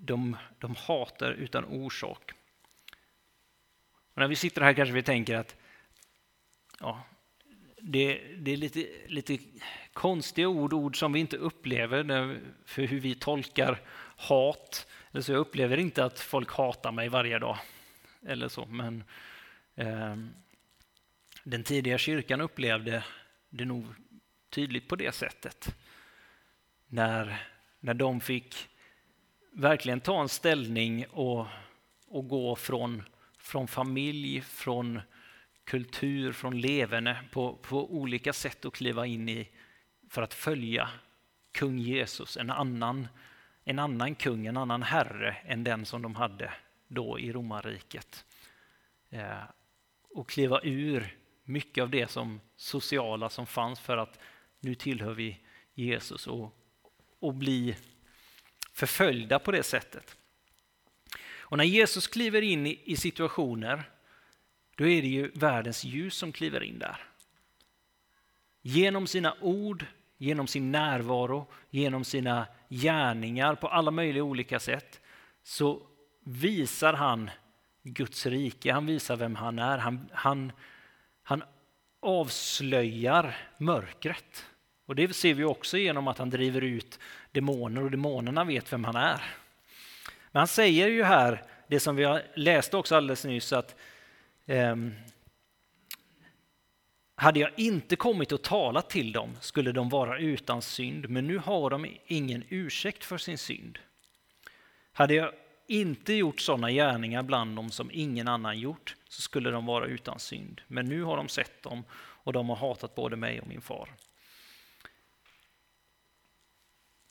de, 0.00 0.36
de 0.58 0.74
hatar 0.76 1.30
utan 1.30 1.64
orsak. 1.64 2.32
Och 4.14 4.20
när 4.20 4.28
vi 4.28 4.36
sitter 4.36 4.62
här 4.62 4.72
kanske 4.72 4.94
vi 4.94 5.02
tänker 5.02 5.36
att 5.36 5.56
ja, 6.80 7.02
det, 7.80 8.20
det, 8.36 8.52
är 8.52 8.56
lite, 8.56 8.86
lite 9.06 9.38
konstiga 9.92 10.48
ord, 10.48 10.72
ord 10.72 10.98
som 10.98 11.12
vi 11.12 11.20
inte 11.20 11.36
upplever 11.36 12.40
för 12.64 12.82
hur 12.82 13.00
vi 13.00 13.14
tolkar 13.14 13.80
hat. 14.16 14.86
Så 15.20 15.32
jag 15.32 15.38
upplever 15.38 15.76
inte 15.76 16.04
att 16.04 16.20
folk 16.20 16.52
hatar 16.52 16.92
mig 16.92 17.08
varje 17.08 17.38
dag. 17.38 17.58
eller 18.26 18.48
så, 18.48 18.66
Men 18.66 19.04
eh, 19.74 20.16
den 21.44 21.64
tidiga 21.64 21.98
kyrkan 21.98 22.40
upplevde 22.40 23.04
det 23.50 23.64
nog 23.64 23.86
tydligt 24.50 24.88
på 24.88 24.96
det 24.96 25.14
sättet. 25.14 25.76
När, 26.86 27.46
när 27.80 27.94
de 27.94 28.20
fick 28.20 28.68
verkligen 29.52 30.00
ta 30.00 30.20
en 30.20 30.28
ställning 30.28 31.06
och, 31.06 31.46
och 32.08 32.28
gå 32.28 32.56
från, 32.56 33.02
från 33.44 33.68
familj, 33.68 34.40
från 34.40 35.00
kultur, 35.64 36.32
från 36.32 36.60
leverne 36.60 37.24
på, 37.32 37.56
på 37.56 37.94
olika 37.94 38.32
sätt 38.32 38.64
att 38.64 38.72
kliva 38.72 39.06
in 39.06 39.28
i 39.28 39.48
för 40.10 40.22
att 40.22 40.34
följa 40.34 40.90
kung 41.52 41.78
Jesus, 41.78 42.36
en 42.36 42.50
annan, 42.50 43.08
en 43.64 43.78
annan 43.78 44.14
kung, 44.14 44.46
en 44.46 44.56
annan 44.56 44.82
herre 44.82 45.36
än 45.44 45.64
den 45.64 45.86
som 45.86 46.02
de 46.02 46.14
hade 46.14 46.52
då 46.88 47.18
i 47.18 47.32
romarriket. 47.32 48.24
Eh, 49.10 49.42
och 50.10 50.28
kliva 50.28 50.60
ur 50.62 51.16
mycket 51.42 51.82
av 51.82 51.90
det 51.90 52.10
som 52.10 52.40
sociala 52.56 53.28
som 53.28 53.46
fanns 53.46 53.80
för 53.80 53.96
att 53.96 54.18
nu 54.60 54.74
tillhör 54.74 55.14
vi 55.14 55.40
Jesus 55.74 56.26
och, 56.26 56.54
och 57.18 57.34
bli 57.34 57.76
förföljda 58.72 59.38
på 59.38 59.52
det 59.52 59.62
sättet. 59.62 60.16
Och 61.54 61.58
när 61.58 61.64
Jesus 61.64 62.06
kliver 62.06 62.42
in 62.42 62.66
i, 62.66 62.80
i 62.84 62.96
situationer 62.96 63.90
då 64.76 64.86
är 64.86 65.02
det 65.02 65.08
ju 65.08 65.30
världens 65.34 65.84
ljus 65.84 66.14
som 66.14 66.32
kliver 66.32 66.62
in 66.62 66.78
där. 66.78 67.00
Genom 68.62 69.06
sina 69.06 69.36
ord, 69.40 69.86
genom 70.18 70.46
sin 70.46 70.72
närvaro, 70.72 71.46
genom 71.70 72.04
sina 72.04 72.46
gärningar 72.68 73.54
på 73.54 73.68
alla 73.68 73.90
möjliga 73.90 74.24
olika 74.24 74.60
sätt 74.60 75.00
så 75.42 75.82
visar 76.24 76.92
han 76.92 77.30
Guds 77.82 78.26
rike, 78.26 78.72
han 78.72 78.86
visar 78.86 79.16
vem 79.16 79.34
han 79.34 79.58
är. 79.58 79.78
Han, 79.78 80.08
han, 80.12 80.52
han 81.22 81.42
avslöjar 82.00 83.36
mörkret. 83.58 84.46
Och 84.86 84.94
det 84.96 85.16
ser 85.16 85.34
vi 85.34 85.44
också 85.44 85.76
genom 85.76 86.08
att 86.08 86.18
han 86.18 86.30
driver 86.30 86.60
ut 86.60 86.98
demoner 87.32 87.82
och 87.82 87.90
demonerna 87.90 88.44
vet 88.44 88.72
vem 88.72 88.84
han 88.84 88.96
är. 88.96 89.43
Men 90.34 90.40
han 90.40 90.48
säger 90.48 90.88
ju 90.88 91.02
här 91.02 91.42
det 91.66 91.80
som 91.80 91.96
vi 91.96 92.04
har 92.04 92.22
läst 92.34 92.74
också 92.74 92.96
alldeles 92.96 93.24
nyss 93.24 93.52
att 93.52 93.76
eh, 94.46 94.76
hade 97.14 97.40
jag 97.40 97.50
inte 97.56 97.96
kommit 97.96 98.32
och 98.32 98.42
talat 98.42 98.90
till 98.90 99.12
dem 99.12 99.36
skulle 99.40 99.72
de 99.72 99.88
vara 99.88 100.18
utan 100.18 100.62
synd, 100.62 101.08
men 101.08 101.26
nu 101.26 101.38
har 101.38 101.70
de 101.70 101.86
ingen 102.06 102.44
ursäkt 102.48 103.04
för 103.04 103.18
sin 103.18 103.38
synd. 103.38 103.78
Hade 104.92 105.14
jag 105.14 105.32
inte 105.66 106.14
gjort 106.14 106.40
sådana 106.40 106.70
gärningar 106.70 107.22
bland 107.22 107.56
dem 107.56 107.70
som 107.70 107.90
ingen 107.92 108.28
annan 108.28 108.58
gjort 108.58 108.96
så 109.08 109.22
skulle 109.22 109.50
de 109.50 109.66
vara 109.66 109.86
utan 109.86 110.18
synd. 110.18 110.60
Men 110.66 110.86
nu 110.86 111.02
har 111.02 111.16
de 111.16 111.28
sett 111.28 111.62
dem 111.62 111.84
och 111.94 112.32
de 112.32 112.48
har 112.48 112.56
hatat 112.56 112.94
både 112.94 113.16
mig 113.16 113.40
och 113.40 113.48
min 113.48 113.60
far. 113.60 113.88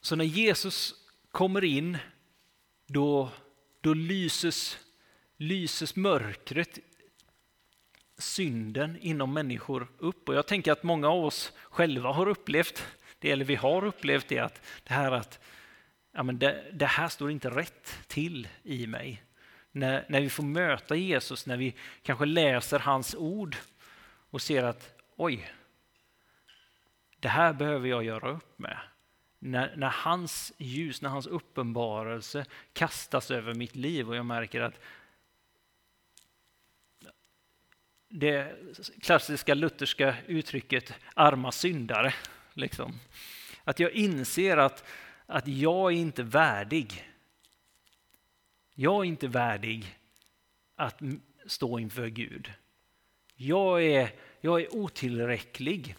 Så 0.01 0.15
när 0.15 0.25
Jesus 0.25 0.93
kommer 1.31 1.63
in 1.63 1.97
då, 2.93 3.29
då 3.81 3.93
lyses, 3.93 4.79
lyses 5.37 5.95
mörkret, 5.95 6.79
synden 8.17 8.97
inom 9.01 9.33
människor 9.33 9.87
upp. 9.97 10.29
Och 10.29 10.35
jag 10.35 10.47
tänker 10.47 10.71
att 10.71 10.83
många 10.83 11.09
av 11.09 11.25
oss 11.25 11.51
själva 11.69 12.11
har 12.11 12.27
upplevt 12.27 12.87
det, 13.19 13.31
eller 13.31 13.45
vi 13.45 13.55
har 13.55 13.85
upplevt 13.85 14.27
det, 14.27 14.39
att 14.39 14.61
det 14.83 14.93
här 14.93 15.11
att 15.11 15.39
ja, 16.11 16.23
men 16.23 16.39
det, 16.39 16.63
det 16.73 16.85
här 16.85 17.07
står 17.07 17.31
inte 17.31 17.49
rätt 17.49 17.97
till 18.07 18.47
i 18.63 18.87
mig. 18.87 19.23
När, 19.71 20.05
när 20.09 20.21
vi 20.21 20.29
får 20.29 20.43
möta 20.43 20.95
Jesus, 20.95 21.45
när 21.45 21.57
vi 21.57 21.75
kanske 22.01 22.25
läser 22.25 22.79
hans 22.79 23.15
ord 23.15 23.55
och 24.29 24.41
ser 24.41 24.63
att 24.63 25.01
oj, 25.15 25.51
det 27.19 27.29
här 27.29 27.53
behöver 27.53 27.87
jag 27.87 28.03
göra 28.03 28.31
upp 28.31 28.59
med. 28.59 28.77
När, 29.45 29.75
när 29.75 29.89
hans 29.89 30.53
ljus, 30.57 31.01
när 31.01 31.09
hans 31.09 31.27
uppenbarelse 31.27 32.45
kastas 32.73 33.31
över 33.31 33.53
mitt 33.53 33.75
liv 33.75 34.09
och 34.09 34.15
jag 34.15 34.25
märker 34.25 34.61
att 34.61 34.79
det 38.07 38.55
klassiska 39.01 39.53
lutherska 39.53 40.15
uttrycket 40.27 40.93
arma 41.13 41.51
syndare. 41.51 42.13
Liksom. 42.53 42.99
Att 43.63 43.79
jag 43.79 43.91
inser 43.91 44.57
att 44.57 44.83
att 45.25 45.47
jag 45.47 45.93
är 45.93 45.97
inte 45.97 46.23
värdig. 46.23 47.09
Jag 48.73 48.99
är 48.99 49.07
inte 49.07 49.27
värdig 49.27 49.99
att 50.75 51.01
stå 51.45 51.79
inför 51.79 52.07
Gud. 52.07 52.53
Jag 53.35 53.83
är, 53.83 54.11
jag 54.41 54.61
är 54.61 54.75
otillräcklig. 54.75 55.95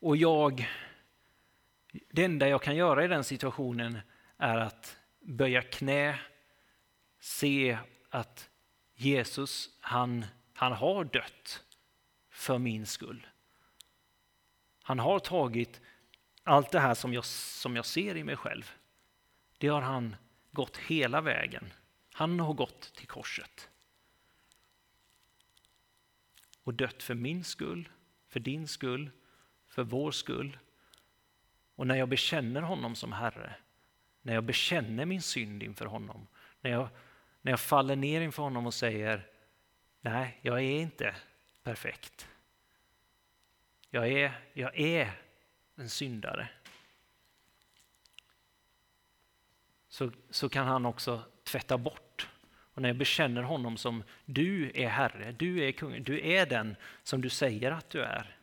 Och 0.00 0.16
jag, 0.16 0.68
det 1.92 2.24
enda 2.24 2.48
jag 2.48 2.62
kan 2.62 2.76
göra 2.76 3.04
i 3.04 3.08
den 3.08 3.24
situationen 3.24 3.98
är 4.36 4.56
att 4.56 4.98
böja 5.20 5.62
knä, 5.62 6.18
se 7.20 7.78
att 8.08 8.50
Jesus, 8.94 9.70
han, 9.80 10.24
han 10.54 10.72
har 10.72 11.04
dött 11.04 11.64
för 12.30 12.58
min 12.58 12.86
skull. 12.86 13.26
Han 14.82 14.98
har 14.98 15.18
tagit 15.18 15.80
allt 16.42 16.70
det 16.70 16.80
här 16.80 16.94
som 16.94 17.14
jag, 17.14 17.24
som 17.24 17.76
jag 17.76 17.86
ser 17.86 18.16
i 18.16 18.24
mig 18.24 18.36
själv, 18.36 18.70
det 19.58 19.68
har 19.68 19.80
han 19.80 20.16
gått 20.50 20.76
hela 20.76 21.20
vägen. 21.20 21.72
Han 22.12 22.40
har 22.40 22.54
gått 22.54 22.94
till 22.94 23.06
korset. 23.06 23.70
Och 26.62 26.74
dött 26.74 27.02
för 27.02 27.14
min 27.14 27.44
skull, 27.44 27.88
för 28.28 28.40
din 28.40 28.68
skull, 28.68 29.10
för 29.66 29.82
vår 29.82 30.10
skull. 30.10 30.58
Och 31.80 31.86
när 31.86 31.96
jag 31.96 32.08
bekänner 32.08 32.62
honom 32.62 32.94
som 32.94 33.12
Herre, 33.12 33.54
när 34.22 34.34
jag 34.34 34.44
bekänner 34.44 35.04
min 35.06 35.22
synd 35.22 35.62
inför 35.62 35.86
honom, 35.86 36.26
när 36.60 36.70
jag, 36.70 36.88
när 37.42 37.52
jag 37.52 37.60
faller 37.60 37.96
ner 37.96 38.20
inför 38.20 38.42
honom 38.42 38.66
och 38.66 38.74
säger 38.74 39.26
nej, 40.00 40.38
jag 40.42 40.58
är 40.58 40.80
inte 40.80 41.14
perfekt. 41.62 42.28
Jag 43.90 44.08
är, 44.08 44.32
jag 44.52 44.78
är 44.78 45.12
en 45.76 45.88
syndare 45.88 46.48
så, 49.88 50.10
så 50.30 50.48
kan 50.48 50.66
han 50.66 50.86
också 50.86 51.22
tvätta 51.44 51.78
bort. 51.78 52.28
Och 52.52 52.82
när 52.82 52.88
jag 52.88 52.96
bekänner 52.96 53.42
honom 53.42 53.76
som 53.76 54.02
du 54.24 54.72
är 54.74 54.88
Herre, 54.88 55.32
du 55.32 55.64
är 55.64 55.72
kung, 55.72 56.02
du 56.02 56.20
är 56.26 56.46
den 56.46 56.76
som 57.02 57.20
du 57.20 57.28
säger 57.28 57.70
att 57.70 57.90
du 57.90 58.02
är. 58.02 58.36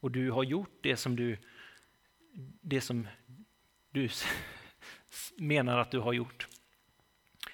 Och 0.00 0.10
du 0.10 0.30
har 0.30 0.44
gjort 0.44 0.78
det 0.80 0.96
som 0.96 1.16
du, 1.16 1.38
det 2.60 2.80
som 2.80 3.08
du 3.90 4.08
menar 5.36 5.78
att 5.78 5.90
du 5.90 5.98
har 5.98 6.12
gjort. 6.12 6.48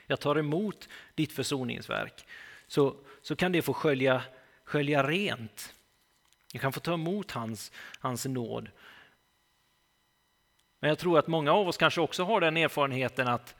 Jag 0.07 0.21
tar 0.21 0.39
emot 0.39 0.89
ditt 1.15 1.33
försoningsverk. 1.33 2.27
Så, 2.67 2.97
så 3.23 3.37
kan 3.37 3.53
det 3.53 3.63
få 3.63 3.73
skölja, 3.73 4.23
skölja 4.65 5.09
rent 5.09 5.73
jag 6.53 6.63
kan 6.63 6.73
få 6.73 6.81
ta 6.81 6.95
emot 6.95 7.31
hans, 7.31 7.73
hans 7.99 8.27
nåd. 8.27 8.71
Men 10.81 10.89
jag 10.89 10.99
tror 10.99 11.19
att 11.19 11.27
många 11.27 11.53
av 11.53 11.69
oss 11.69 11.77
kanske 11.77 12.01
också 12.01 12.25
har 12.25 12.41
den 12.41 12.57
erfarenheten 12.57 13.29
att 13.29 13.55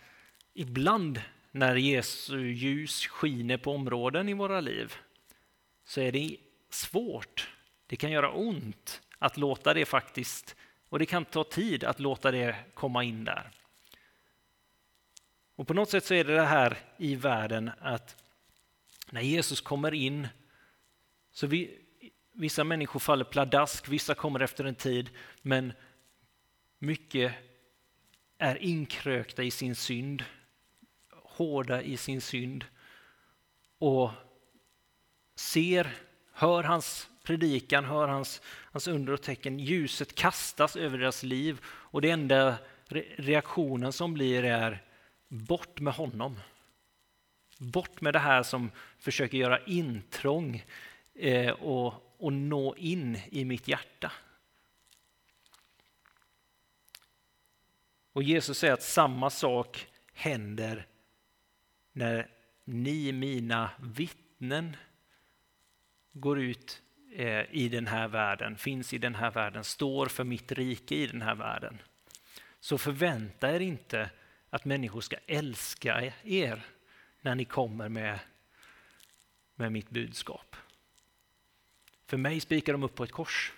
ibland 0.55 1.21
när 1.51 1.77
Jesu 1.77 2.39
ljus 2.39 3.07
skiner 3.07 3.57
på 3.57 3.73
områden 3.73 4.29
i 4.29 4.35
våra 4.35 4.61
liv 4.61 4.95
så 5.85 6.01
är 6.01 6.13
det 6.13 6.37
svårt, 6.71 7.51
det 7.87 7.97
kan 7.97 8.11
göra 8.11 8.31
ont 8.31 9.03
att 9.19 9.37
låta 9.37 9.75
det 9.75 9.85
faktiskt, 9.85 10.57
och 10.89 10.99
det 10.99 11.07
kan 11.07 11.25
ta 11.25 11.45
tid 11.45 11.85
att 11.85 12.01
låta 12.01 12.31
det 12.31 12.57
komma 12.75 13.05
in 13.05 13.25
där. 13.25 13.51
Och 15.57 15.67
på 15.67 15.75
något 15.75 15.91
sätt 15.91 16.05
så 16.05 16.15
är 16.15 16.25
det 16.25 16.35
det 16.35 16.47
här 16.47 16.79
i 16.97 17.15
världen 17.15 17.71
att 17.81 18.23
när 19.11 19.21
Jesus 19.21 19.61
kommer 19.61 19.95
in 19.95 20.29
så 21.33 21.47
vi, 21.47 21.87
Vissa 22.39 22.65
människor 22.65 23.01
faller 23.01 23.25
pladask, 23.25 23.89
vissa 23.89 24.15
kommer 24.15 24.41
efter 24.41 24.65
en 24.65 24.75
tid, 24.75 25.11
men 25.43 25.73
mycket 26.79 27.35
är 28.39 28.63
inkrökta 28.63 29.43
i 29.43 29.51
sin 29.51 29.75
synd, 29.75 30.25
hårda 31.11 31.83
i 31.83 31.97
sin 31.97 32.21
synd 32.21 32.65
och 33.79 34.11
ser, 35.35 35.95
hör 36.33 36.63
hans 36.63 37.11
predikan, 37.27 37.85
hör 37.85 38.09
hans, 38.09 38.43
hans 38.47 38.89
under 38.89 39.13
och 39.13 39.23
tecken. 39.23 39.59
Ljuset 39.59 40.15
kastas 40.15 40.77
över 40.77 40.99
deras 40.99 41.23
liv 41.23 41.61
och 41.65 42.03
det 42.03 42.11
enda 42.11 42.57
reaktionen 43.17 43.93
som 43.93 44.15
blir 44.15 44.45
är 44.45 44.83
bort 45.29 45.81
med 45.81 45.95
honom. 45.95 46.41
Bort 47.59 48.01
med 48.01 48.13
det 48.13 48.19
här 48.19 48.43
som 48.43 48.71
försöker 48.99 49.39
göra 49.39 49.65
intrång 49.65 50.65
eh, 51.15 51.51
och, 51.51 52.15
och 52.19 52.33
nå 52.33 52.77
in 52.77 53.19
i 53.31 53.45
mitt 53.45 53.69
hjärta. 53.69 54.13
Och 58.13 58.23
Jesus 58.23 58.59
säger 58.59 58.75
att 58.75 58.83
samma 58.83 59.31
sak 59.31 59.89
händer 60.13 60.87
när 61.93 62.31
ni, 62.65 63.13
mina 63.13 63.71
vittnen, 63.81 64.77
går 66.13 66.41
ut 66.41 66.83
Eh, 67.19 67.45
i 67.51 67.69
den 67.69 67.87
här 67.87 68.09
världen, 68.09 68.57
finns 68.57 68.93
i 68.93 68.99
den 68.99 69.15
här 69.15 69.31
världen, 69.31 69.65
står 69.65 70.07
för 70.07 70.25
mitt 70.25 70.53
rike 70.53 70.95
i 70.95 71.07
den 71.07 71.23
här 71.23 71.35
världen. 71.35 71.79
Så 72.61 72.79
förvänta 72.79 73.55
er 73.55 73.61
inte 73.61 74.11
att 74.51 74.65
människor 74.65 75.01
ska 75.01 75.17
älska 75.27 76.13
er 76.23 76.63
när 77.21 77.35
ni 77.35 77.45
kommer 77.45 77.89
med, 77.89 78.19
med 79.55 79.73
mitt 79.73 79.91
budskap. 79.91 80.57
För 82.07 82.17
mig 82.17 82.41
spikar 82.41 82.73
de 82.73 82.83
upp 82.83 82.95
på 82.95 83.05
ett 83.05 83.13
kors. 83.13 83.53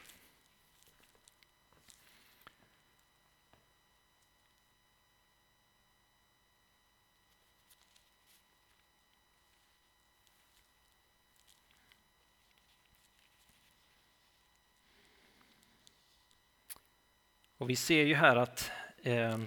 Och 17.58 17.70
vi 17.70 17.76
ser 17.76 18.04
ju 18.04 18.14
här 18.14 18.36
att 18.36 18.70
eh, 19.02 19.38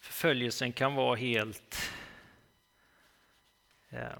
förföljelsen 0.00 0.72
kan 0.72 0.94
vara 0.94 1.16
helt, 1.16 1.92
eh, 3.88 4.18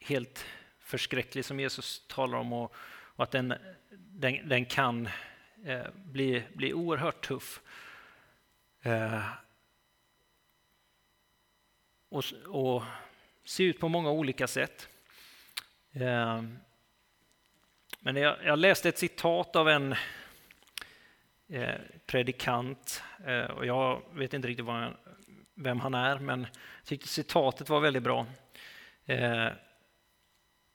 helt 0.00 0.46
förskräcklig 0.78 1.44
som 1.44 1.60
Jesus 1.60 2.06
talar 2.06 2.38
om 2.38 2.52
och, 2.52 2.74
och 2.86 3.24
att 3.24 3.30
den, 3.30 3.54
den, 3.90 4.48
den 4.48 4.66
kan 4.66 5.08
eh, 5.64 5.86
bli, 5.94 6.42
bli 6.54 6.72
oerhört 6.72 7.26
tuff. 7.26 7.60
Eh, 8.82 9.28
och, 12.08 12.24
och 12.46 12.82
se 13.44 13.64
ut 13.64 13.80
på 13.80 13.88
många 13.88 14.10
olika 14.10 14.46
sätt. 14.46 14.88
Ehm, 15.92 16.58
men 18.06 18.16
jag, 18.16 18.36
jag 18.44 18.58
läste 18.58 18.88
ett 18.88 18.98
citat 18.98 19.56
av 19.56 19.68
en 19.68 19.94
eh, 21.48 21.74
predikant 22.06 23.02
eh, 23.26 23.44
och 23.44 23.66
jag 23.66 24.02
vet 24.12 24.34
inte 24.34 24.48
riktigt 24.48 24.66
han, 24.66 24.96
vem 25.54 25.80
han 25.80 25.94
är, 25.94 26.18
men 26.18 26.40
jag 26.40 26.84
tyckte 26.84 27.08
citatet 27.08 27.68
var 27.68 27.80
väldigt 27.80 28.02
bra. 28.02 28.26
Eh, 29.06 29.48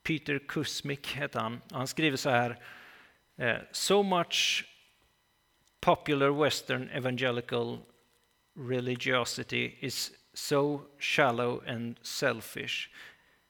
Peter 0.03 0.39
Kusmik 0.47 1.07
heter 1.07 1.39
han. 1.39 1.61
Han 1.71 1.87
skriver 1.87 2.17
så 2.17 2.29
här. 2.29 2.57
Eh, 3.37 3.57
so 3.71 4.03
much 4.03 4.65
popular 5.81 6.43
western 6.43 6.89
evangelical 6.89 7.77
religiosity 8.55 9.75
is 9.79 10.11
so 10.33 10.81
shallow 10.99 11.63
and 11.67 11.95
selfish. 12.01 12.89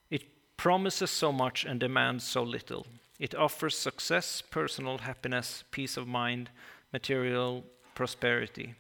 It 0.10 0.24
promises 0.58 1.12
so 1.12 1.32
much 1.32 1.66
and 1.70 1.80
demands 1.80 2.26
so 2.26 2.44
little. 2.44 2.84
It 3.20 3.36
offers 3.36 3.78
success, 3.78 4.42
personal 4.42 4.98
happiness, 4.98 5.66
peace 5.72 5.98
of 5.98 6.08
mind, 6.08 6.50
material 6.94 7.64
prosperity, 7.94 8.76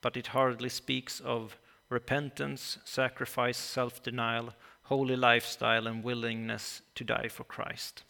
but 0.00 0.16
it 0.16 0.26
hardly 0.26 0.68
speaks 0.68 1.20
of 1.20 1.56
repentance, 1.88 2.78
sacrifice, 2.84 3.58
self 3.58 4.02
denial, 4.02 4.54
holy 4.82 5.16
lifestyle, 5.16 5.86
and 5.86 6.04
willingness 6.04 6.82
to 6.94 7.04
die 7.04 7.28
for 7.28 7.44
Christ. 7.44 8.04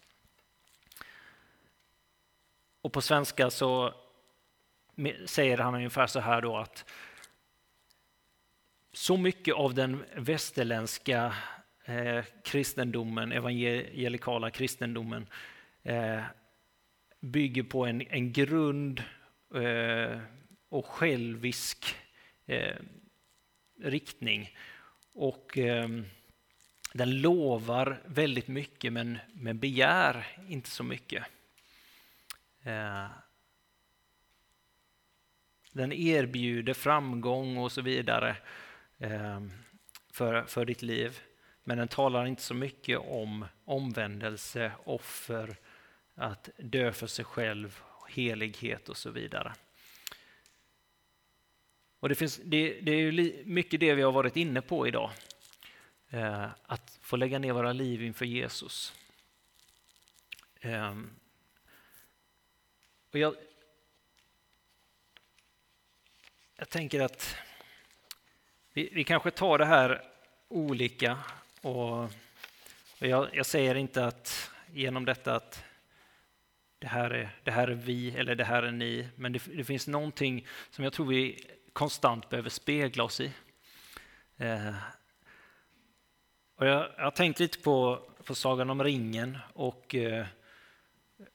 Och 2.81 2.93
på 2.93 3.01
svenska 3.01 3.49
så 3.49 3.93
säger 5.25 5.57
han 5.57 5.75
ungefär 5.75 6.07
så 6.07 6.19
här 6.19 6.41
då 6.41 6.57
att 6.57 6.85
så 8.93 9.17
mycket 9.17 9.55
av 9.55 9.73
den 9.73 10.05
västerländska 10.15 11.33
eh, 11.85 12.23
kristendomen, 12.43 13.31
evangelikala 13.31 14.51
kristendomen, 14.51 15.27
eh, 15.87 16.23
bygger 17.19 17.63
på 17.63 17.85
en, 17.85 18.01
en 18.01 18.33
grund 18.33 19.03
eh, 19.55 20.19
och 20.69 20.85
självisk 20.85 21.95
eh, 22.45 22.75
riktning. 23.81 24.57
Och 25.13 25.57
eh, 25.57 25.89
den 26.93 27.21
lovar 27.21 28.01
väldigt 28.05 28.47
mycket 28.47 28.93
men, 28.93 29.17
men 29.33 29.59
begär 29.59 30.27
inte 30.49 30.69
så 30.69 30.83
mycket. 30.83 31.23
Eh, 32.63 33.07
den 35.71 35.93
erbjuder 35.93 36.73
framgång 36.73 37.57
och 37.57 37.71
så 37.71 37.81
vidare 37.81 38.35
eh, 38.97 39.41
för, 40.13 40.43
för 40.43 40.65
ditt 40.65 40.81
liv. 40.81 41.19
Men 41.63 41.77
den 41.77 41.87
talar 41.87 42.25
inte 42.25 42.41
så 42.41 42.53
mycket 42.53 42.99
om 42.99 43.45
omvändelse, 43.65 44.71
offer, 44.83 45.55
att 46.17 46.49
dö 46.57 46.91
för 46.91 47.07
sig 47.07 47.25
själv, 47.25 47.79
helighet 48.09 48.89
och 48.89 48.97
så 48.97 49.09
vidare. 49.09 49.53
Och 51.99 52.09
det, 52.09 52.15
finns, 52.15 52.39
det, 52.43 52.79
det 52.81 52.91
är 52.91 53.11
mycket 53.45 53.79
det 53.79 53.93
vi 53.93 54.01
har 54.01 54.11
varit 54.11 54.35
inne 54.35 54.61
på 54.61 54.87
idag. 54.87 55.11
Eh, 56.09 56.47
att 56.63 56.99
få 57.01 57.15
lägga 57.15 57.39
ner 57.39 57.53
våra 57.53 57.73
liv 57.73 58.03
inför 58.03 58.25
Jesus. 58.25 58.93
Eh, 60.59 60.97
och 63.11 63.19
jag, 63.19 63.35
jag 66.55 66.69
tänker 66.69 67.01
att 67.01 67.35
vi, 68.73 68.89
vi 68.93 69.03
kanske 69.03 69.31
tar 69.31 69.57
det 69.57 69.65
här 69.65 70.03
olika. 70.47 71.17
Och, 71.61 72.03
och 72.03 73.07
jag, 73.07 73.35
jag, 73.35 73.45
säger 73.45 73.75
inte 73.75 74.05
att 74.05 74.51
genom 74.73 75.05
detta 75.05 75.35
att 75.35 75.63
det 76.79 76.87
här, 76.87 77.09
är, 77.09 77.29
det 77.43 77.51
här 77.51 77.67
är 77.67 77.75
vi 77.75 78.17
eller 78.17 78.35
det 78.35 78.43
här 78.43 78.63
är 78.63 78.71
ni, 78.71 79.07
men 79.15 79.33
det, 79.33 79.41
det 79.45 79.63
finns 79.63 79.87
någonting 79.87 80.47
som 80.69 80.83
jag 80.83 80.93
tror 80.93 81.05
vi 81.05 81.45
konstant 81.73 82.29
behöver 82.29 82.49
spegla 82.49 83.03
oss 83.03 83.21
i. 83.21 83.31
Eh, 84.37 84.75
och 86.55 86.67
jag, 86.67 86.91
jag 86.97 87.03
har 87.03 87.11
tänkt 87.11 87.39
lite 87.39 87.59
på, 87.59 88.01
på 88.23 88.35
Sagan 88.35 88.69
om 88.69 88.83
ringen 88.83 89.37
och 89.53 89.95
eh, 89.95 90.25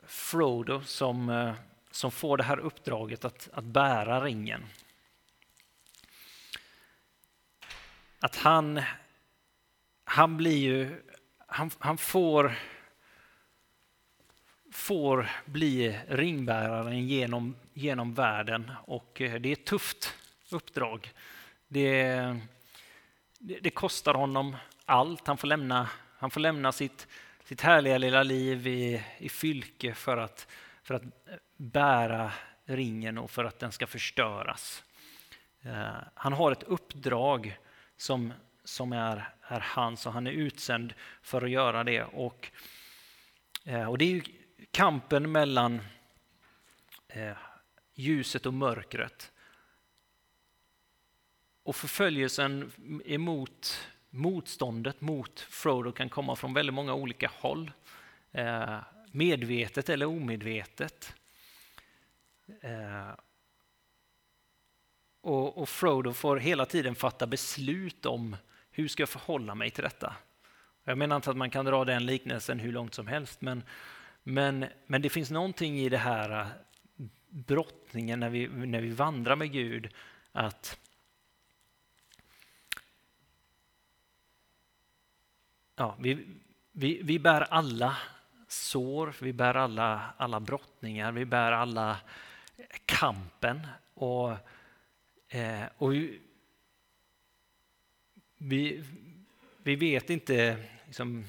Frodo 0.06 0.80
som, 0.80 1.28
eh, 1.28 1.54
som 1.90 2.10
får 2.10 2.36
det 2.36 2.42
här 2.42 2.58
uppdraget 2.58 3.24
att, 3.24 3.48
att 3.52 3.64
bära 3.64 4.24
ringen. 4.24 4.64
Att 8.20 8.36
han, 8.36 8.82
han 10.04 10.36
blir 10.36 10.58
ju, 10.58 11.02
han, 11.46 11.70
han 11.78 11.98
får, 11.98 12.54
får 14.72 15.30
bli 15.44 15.98
ringbäraren 16.08 17.08
genom, 17.08 17.56
genom 17.74 18.14
världen 18.14 18.70
och 18.84 19.20
eh, 19.20 19.40
det 19.40 19.48
är 19.48 19.52
ett 19.52 19.64
tufft 19.64 20.14
uppdrag. 20.50 21.10
Det, 21.68 22.36
det, 23.38 23.70
kostar 23.70 24.14
honom 24.14 24.56
allt. 24.84 25.26
Han 25.26 25.36
får 25.36 25.48
lämna, 25.48 25.88
han 26.18 26.30
får 26.30 26.40
lämna 26.40 26.72
sitt, 26.72 27.06
sitt 27.44 27.60
härliga 27.60 27.98
lilla 27.98 28.22
liv 28.22 28.66
i, 28.66 29.02
i 29.18 29.28
fylke 29.28 29.94
för 29.94 30.16
att, 30.16 30.48
för 30.82 30.94
att 30.94 31.02
bära 31.56 32.32
ringen 32.64 33.18
och 33.18 33.30
för 33.30 33.44
att 33.44 33.58
den 33.58 33.72
ska 33.72 33.86
förstöras. 33.86 34.84
Eh, 35.62 35.94
han 36.14 36.32
har 36.32 36.52
ett 36.52 36.62
uppdrag 36.62 37.58
som, 37.96 38.32
som 38.64 38.92
är, 38.92 39.28
är 39.42 39.60
hans 39.60 40.06
och 40.06 40.12
han 40.12 40.26
är 40.26 40.32
utsänd 40.32 40.94
för 41.22 41.42
att 41.42 41.50
göra 41.50 41.84
det. 41.84 42.02
Och, 42.02 42.50
eh, 43.64 43.88
och 43.88 43.98
det 43.98 44.04
är 44.04 44.10
ju 44.10 44.22
kampen 44.72 45.32
mellan 45.32 45.80
eh, 47.08 47.36
ljuset 47.94 48.46
och 48.46 48.54
mörkret. 48.54 49.32
Och 51.62 51.76
förföljelsen 51.76 52.72
emot 53.04 53.88
motståndet 54.10 55.00
mot 55.00 55.40
Frodo 55.40 55.92
kan 55.92 56.08
komma 56.08 56.36
från 56.36 56.54
väldigt 56.54 56.74
många 56.74 56.94
olika 56.94 57.30
håll. 57.34 57.72
Eh, 58.32 58.78
medvetet 59.12 59.88
eller 59.88 60.06
omedvetet. 60.06 61.14
Eh, 62.60 63.10
och, 65.20 65.58
och, 65.58 65.68
Frodo 65.68 66.12
får 66.12 66.36
hela 66.36 66.66
tiden 66.66 66.94
fatta 66.94 67.26
beslut 67.26 68.06
om 68.06 68.36
hur 68.70 68.88
ska 68.88 69.02
jag 69.02 69.08
förhålla 69.08 69.54
mig 69.54 69.70
till 69.70 69.84
detta. 69.84 70.16
Jag 70.84 70.98
menar 70.98 71.16
inte 71.16 71.30
att 71.30 71.36
man 71.36 71.50
kan 71.50 71.64
dra 71.64 71.84
den 71.84 72.06
liknelsen 72.06 72.60
hur 72.60 72.72
långt 72.72 72.94
som 72.94 73.06
helst, 73.06 73.40
men, 73.40 73.62
men, 74.22 74.66
men 74.86 75.02
det 75.02 75.08
finns 75.08 75.30
någonting 75.30 75.78
i 75.78 75.88
det 75.88 75.98
här 75.98 76.40
äh, 76.40 76.46
brottningen 77.28 78.20
när 78.20 78.30
vi, 78.30 78.48
när 78.48 78.80
vi 78.80 78.90
vandrar 78.90 79.36
med 79.36 79.52
Gud, 79.52 79.94
att 80.32 80.78
ja, 85.76 85.96
vi, 85.98 86.26
vi, 86.72 87.02
vi 87.02 87.18
bär 87.18 87.40
alla 87.40 87.96
sår, 88.48 89.14
vi 89.20 89.32
bär 89.32 89.54
alla, 89.54 90.14
alla 90.16 90.40
brottningar, 90.40 91.12
vi 91.12 91.24
bär 91.24 91.52
alla 91.52 91.96
kampen. 92.86 93.66
Och, 93.94 94.30
eh, 95.28 95.64
och 95.78 95.92
vi, 98.36 98.84
vi 99.62 99.76
vet 99.76 100.10
inte, 100.10 100.64
liksom, 100.86 101.24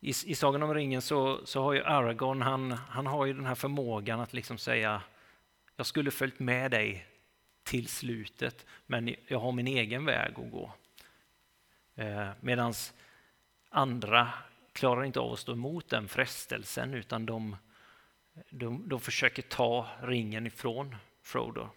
i, 0.00 0.08
i 0.08 0.34
Sagan 0.34 0.62
om 0.62 0.74
ringen 0.74 1.02
så, 1.02 1.46
så 1.46 1.62
har 1.62 1.72
ju 1.72 1.84
Aragorn, 1.84 2.42
han, 2.42 2.72
han 2.72 3.06
har 3.06 3.26
ju 3.26 3.32
den 3.32 3.46
här 3.46 3.54
förmågan 3.54 4.20
att 4.20 4.32
liksom 4.32 4.58
säga 4.58 5.02
jag 5.76 5.86
skulle 5.86 6.10
följt 6.10 6.38
med 6.38 6.70
dig 6.70 7.06
till 7.62 7.88
slutet, 7.88 8.66
men 8.86 9.14
jag 9.26 9.40
har 9.40 9.52
min 9.52 9.66
egen 9.66 10.04
väg 10.04 10.32
att 10.36 10.50
gå. 10.50 10.72
Eh, 11.94 12.28
Medan 12.40 12.74
andra 13.68 14.28
klarar 14.72 15.04
inte 15.04 15.20
av 15.20 15.32
att 15.32 15.38
stå 15.38 15.52
emot 15.52 15.88
den 15.88 16.08
frestelsen 16.08 16.94
utan 16.94 17.26
de, 17.26 17.56
de, 18.50 18.88
de 18.88 19.00
försöker 19.00 19.42
ta 19.42 19.88
ringen 20.02 20.46
ifrån 20.46 20.96
Frodo. 21.22 21.68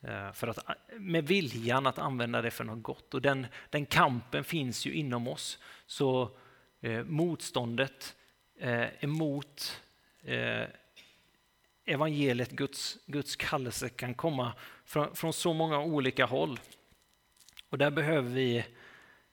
Eh, 0.00 0.32
för 0.32 0.48
att, 0.48 0.58
med 0.98 1.26
viljan 1.26 1.86
att 1.86 1.98
använda 1.98 2.42
det 2.42 2.50
för 2.50 2.64
något 2.64 2.82
gott. 2.82 3.14
Och 3.14 3.22
den, 3.22 3.46
den 3.70 3.86
kampen 3.86 4.44
finns 4.44 4.86
ju 4.86 4.92
inom 4.92 5.28
oss. 5.28 5.58
Så 5.86 6.30
eh, 6.80 7.04
motståndet 7.04 8.16
eh, 8.58 9.04
emot 9.04 9.80
eh, 10.22 10.64
evangeliet, 11.84 12.50
Guds, 12.50 12.98
Guds 13.06 13.36
kallelse, 13.36 13.88
kan 13.88 14.14
komma 14.14 14.52
från, 14.84 15.16
från 15.16 15.32
så 15.32 15.52
många 15.52 15.80
olika 15.80 16.26
håll. 16.26 16.60
Och 17.68 17.78
där 17.78 17.90
behöver 17.90 18.30
vi 18.30 18.64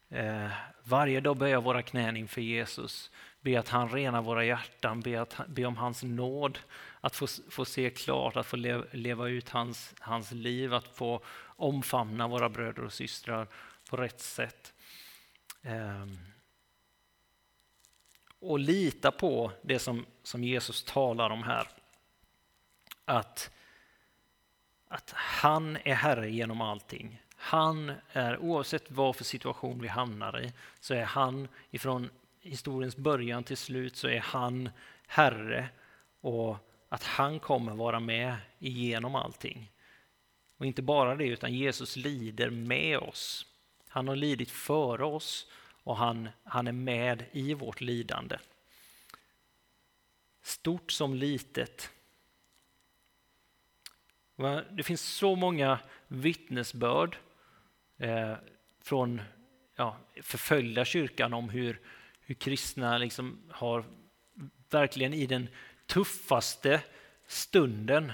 eh, 0.10 0.48
varje 0.84 1.20
dag 1.20 1.38
böja 1.38 1.60
våra 1.60 1.82
knän 1.82 2.18
inför 2.18 2.42
Jesus, 2.42 3.12
be 3.42 3.60
att 3.60 3.70
han 3.70 3.90
renar 3.90 4.22
våra 4.22 4.46
hjärtan, 4.46 5.02
be, 5.02 5.22
att, 5.22 5.48
be 5.48 5.66
om 5.66 5.78
hans 5.78 6.04
nåd, 6.04 6.60
att 7.02 7.16
få, 7.16 7.28
få 7.50 7.66
se 7.66 7.90
klart, 7.90 8.36
att 8.36 8.46
få 8.46 8.56
leva, 8.56 8.84
leva 8.92 9.28
ut 9.28 9.50
hans, 9.50 9.96
hans 10.00 10.32
liv, 10.32 10.74
att 10.74 10.88
få 10.88 11.22
omfamna 11.46 12.28
våra 12.28 12.50
bröder 12.50 12.84
och 12.84 12.94
systrar 12.94 13.48
på 13.90 13.98
rätt 13.98 14.22
sätt. 14.22 14.74
Eh, 15.62 16.06
och 18.40 18.60
lita 18.60 19.12
på 19.12 19.52
det 19.62 19.80
som, 19.80 20.06
som 20.24 20.44
Jesus 20.44 20.84
talar 20.84 21.30
om 21.30 21.44
här. 21.44 21.68
Att, 23.06 23.52
att 24.88 25.12
han 25.16 25.78
är 25.84 25.94
Herre 25.94 26.32
genom 26.32 26.62
allting. 26.62 27.22
Han 27.36 27.92
är, 28.12 28.38
oavsett 28.38 28.92
vad 28.92 29.16
för 29.16 29.24
situation 29.24 29.82
vi 29.82 29.88
hamnar 29.88 30.44
i, 30.44 30.54
så 30.80 30.94
är 30.94 31.04
han 31.04 31.48
ifrån 31.72 32.10
historiens 32.42 32.98
början 32.98 33.44
till 33.44 33.58
slut 33.58 33.96
så 33.96 34.08
är 34.08 34.20
han 34.20 34.70
Herre 35.08 35.70
och 36.22 36.58
att 36.90 37.04
han 37.04 37.40
kommer 37.40 37.74
vara 37.74 38.00
med 38.00 38.36
igenom 38.60 39.16
allting. 39.16 39.72
Och 40.58 40.66
inte 40.66 40.82
bara 40.82 41.16
det, 41.16 41.26
utan 41.26 41.54
Jesus 41.54 41.96
lider 41.96 42.50
med 42.50 42.98
oss. 42.98 43.46
Han 43.88 44.08
har 44.08 44.16
lidit 44.16 44.52
före 44.52 45.06
oss 45.06 45.48
och 45.88 45.98
han, 45.98 46.30
han 46.44 46.68
är 46.68 46.72
med 46.72 47.26
i 47.32 47.54
vårt 47.54 47.82
lidande. 47.82 48.38
Stort 50.42 50.92
som 50.92 51.16
litet. 51.16 51.90
Det 54.70 54.84
finns 54.84 55.02
så 55.02 55.36
många 55.36 55.80
vittnesbörd 56.08 57.18
eh, 57.98 58.34
från 58.82 59.22
ja, 59.76 59.98
förföljda 60.22 60.86
kyrkan 60.86 61.34
om 61.34 61.50
hur, 61.50 61.80
hur 62.22 62.36
kristna 62.36 62.98
liksom 62.98 63.40
har 63.52 63.86
verkligen 64.70 65.14
i 65.14 65.26
den 65.26 65.48
tuffaste 65.86 66.82
stunden 67.28 68.12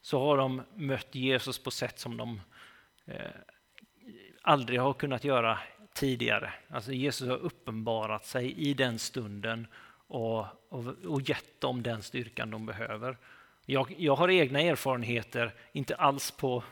så 0.00 0.20
har 0.20 0.36
de 0.36 0.62
mött 0.74 1.14
Jesus 1.14 1.58
på 1.58 1.70
sätt 1.70 1.98
som 1.98 2.16
de 2.16 2.40
eh, 3.04 3.30
aldrig 4.42 4.80
har 4.80 4.92
kunnat 4.92 5.24
göra 5.24 5.58
tidigare. 5.96 6.52
Alltså 6.68 6.92
Jesus 6.92 7.28
har 7.28 7.36
uppenbarat 7.36 8.26
sig 8.26 8.52
i 8.52 8.74
den 8.74 8.98
stunden 8.98 9.66
och, 10.06 10.46
och, 10.68 10.86
och 11.04 11.28
gett 11.28 11.60
dem 11.60 11.82
den 11.82 12.02
styrkan 12.02 12.50
de 12.50 12.66
behöver. 12.66 13.16
Jag, 13.66 13.94
jag 13.98 14.16
har 14.16 14.28
egna 14.30 14.60
erfarenheter, 14.60 15.54
inte 15.72 15.96
alls 15.96 16.30
på 16.30 16.64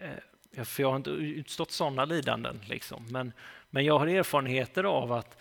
eh, 0.00 0.64
för 0.64 0.82
jag 0.82 0.88
har 0.88 0.96
inte 0.96 1.10
utstått 1.10 1.70
sådana 1.70 2.04
lidanden. 2.04 2.60
Liksom. 2.68 3.06
Men, 3.10 3.32
men 3.70 3.84
jag 3.84 3.98
har 3.98 4.06
erfarenheter 4.06 4.84
av 4.84 5.12
att 5.12 5.38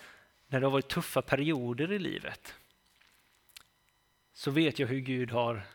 när 0.48 0.60
det 0.60 0.66
har 0.66 0.72
varit 0.72 0.88
tuffa 0.88 1.22
perioder 1.22 1.92
i 1.92 2.00
livet 2.00 2.54
så 4.34 4.52
vet 4.52 4.80
jag 4.80 4.88
hur 4.88 5.00
Gud 5.00 5.32
har 5.32 5.66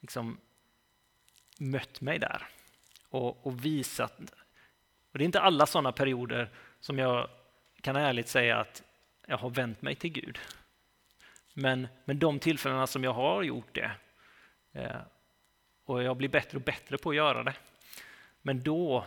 liksom, 0.00 0.38
mött 1.58 2.00
mig 2.00 2.18
där 2.18 2.48
och, 3.08 3.46
och 3.46 3.64
visat. 3.64 4.20
Och 5.12 5.18
det 5.18 5.22
är 5.22 5.26
inte 5.26 5.40
alla 5.40 5.66
sådana 5.66 5.92
perioder 5.92 6.50
som 6.80 6.98
jag 6.98 7.28
kan 7.80 7.96
ärligt 7.96 8.28
säga 8.28 8.58
att 8.58 8.82
jag 9.26 9.38
har 9.38 9.50
vänt 9.50 9.82
mig 9.82 9.94
till 9.94 10.12
Gud. 10.12 10.38
Men, 11.54 11.88
men 12.04 12.18
de 12.18 12.38
tillfällena 12.38 12.86
som 12.86 13.04
jag 13.04 13.12
har 13.12 13.42
gjort 13.42 13.74
det, 13.74 13.90
eh, 14.72 15.00
och 15.84 16.02
jag 16.02 16.16
blir 16.16 16.28
bättre 16.28 16.58
och 16.58 16.64
bättre 16.64 16.98
på 16.98 17.10
att 17.10 17.16
göra 17.16 17.42
det, 17.42 17.54
men 18.42 18.62
då, 18.62 19.04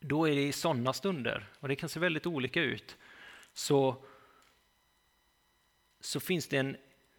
då 0.00 0.28
är 0.28 0.34
det 0.34 0.42
i 0.42 0.52
sådana 0.52 0.92
stunder, 0.92 1.46
och 1.60 1.68
det 1.68 1.76
kan 1.76 1.88
se 1.88 2.00
väldigt 2.00 2.26
olika 2.26 2.60
ut, 2.60 2.96
så, 3.52 4.04
så 6.00 6.20
finns 6.20 6.48
det 6.48 6.56
en, 6.56 6.76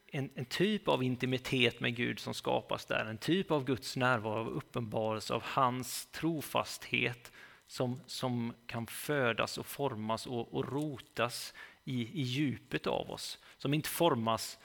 en, 0.08 0.30
en, 0.36 0.46
typ 0.46 0.88
av 0.88 1.04
intimitet 1.04 1.80
med 1.80 1.96
Gud 1.96 2.20
som 2.20 2.34
skapas 2.34 2.86
där, 2.86 3.06
en 3.06 3.18
typ 3.18 3.52
av 3.52 3.66
Guds 3.66 3.98
närvaro, 3.98 4.40
av 4.40 4.50
uppenbarelse 4.50 5.34
av 5.34 5.44
hans 5.44 6.06
trofasthet 6.06 7.32
som, 7.72 8.02
som 8.06 8.54
kan 8.66 8.88
födas 8.88 9.58
och 9.58 9.66
formas 9.66 10.28
och, 10.28 10.54
och 10.54 10.72
rotas 10.72 11.54
i, 11.84 12.22
i 12.22 12.22
djupet 12.22 12.88
av 12.88 13.12
oss, 13.12 13.40
som 13.58 13.74
inte 13.74 13.90
formas 13.90 14.60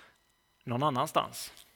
någon 0.64 0.82
annanstans. 0.82 1.66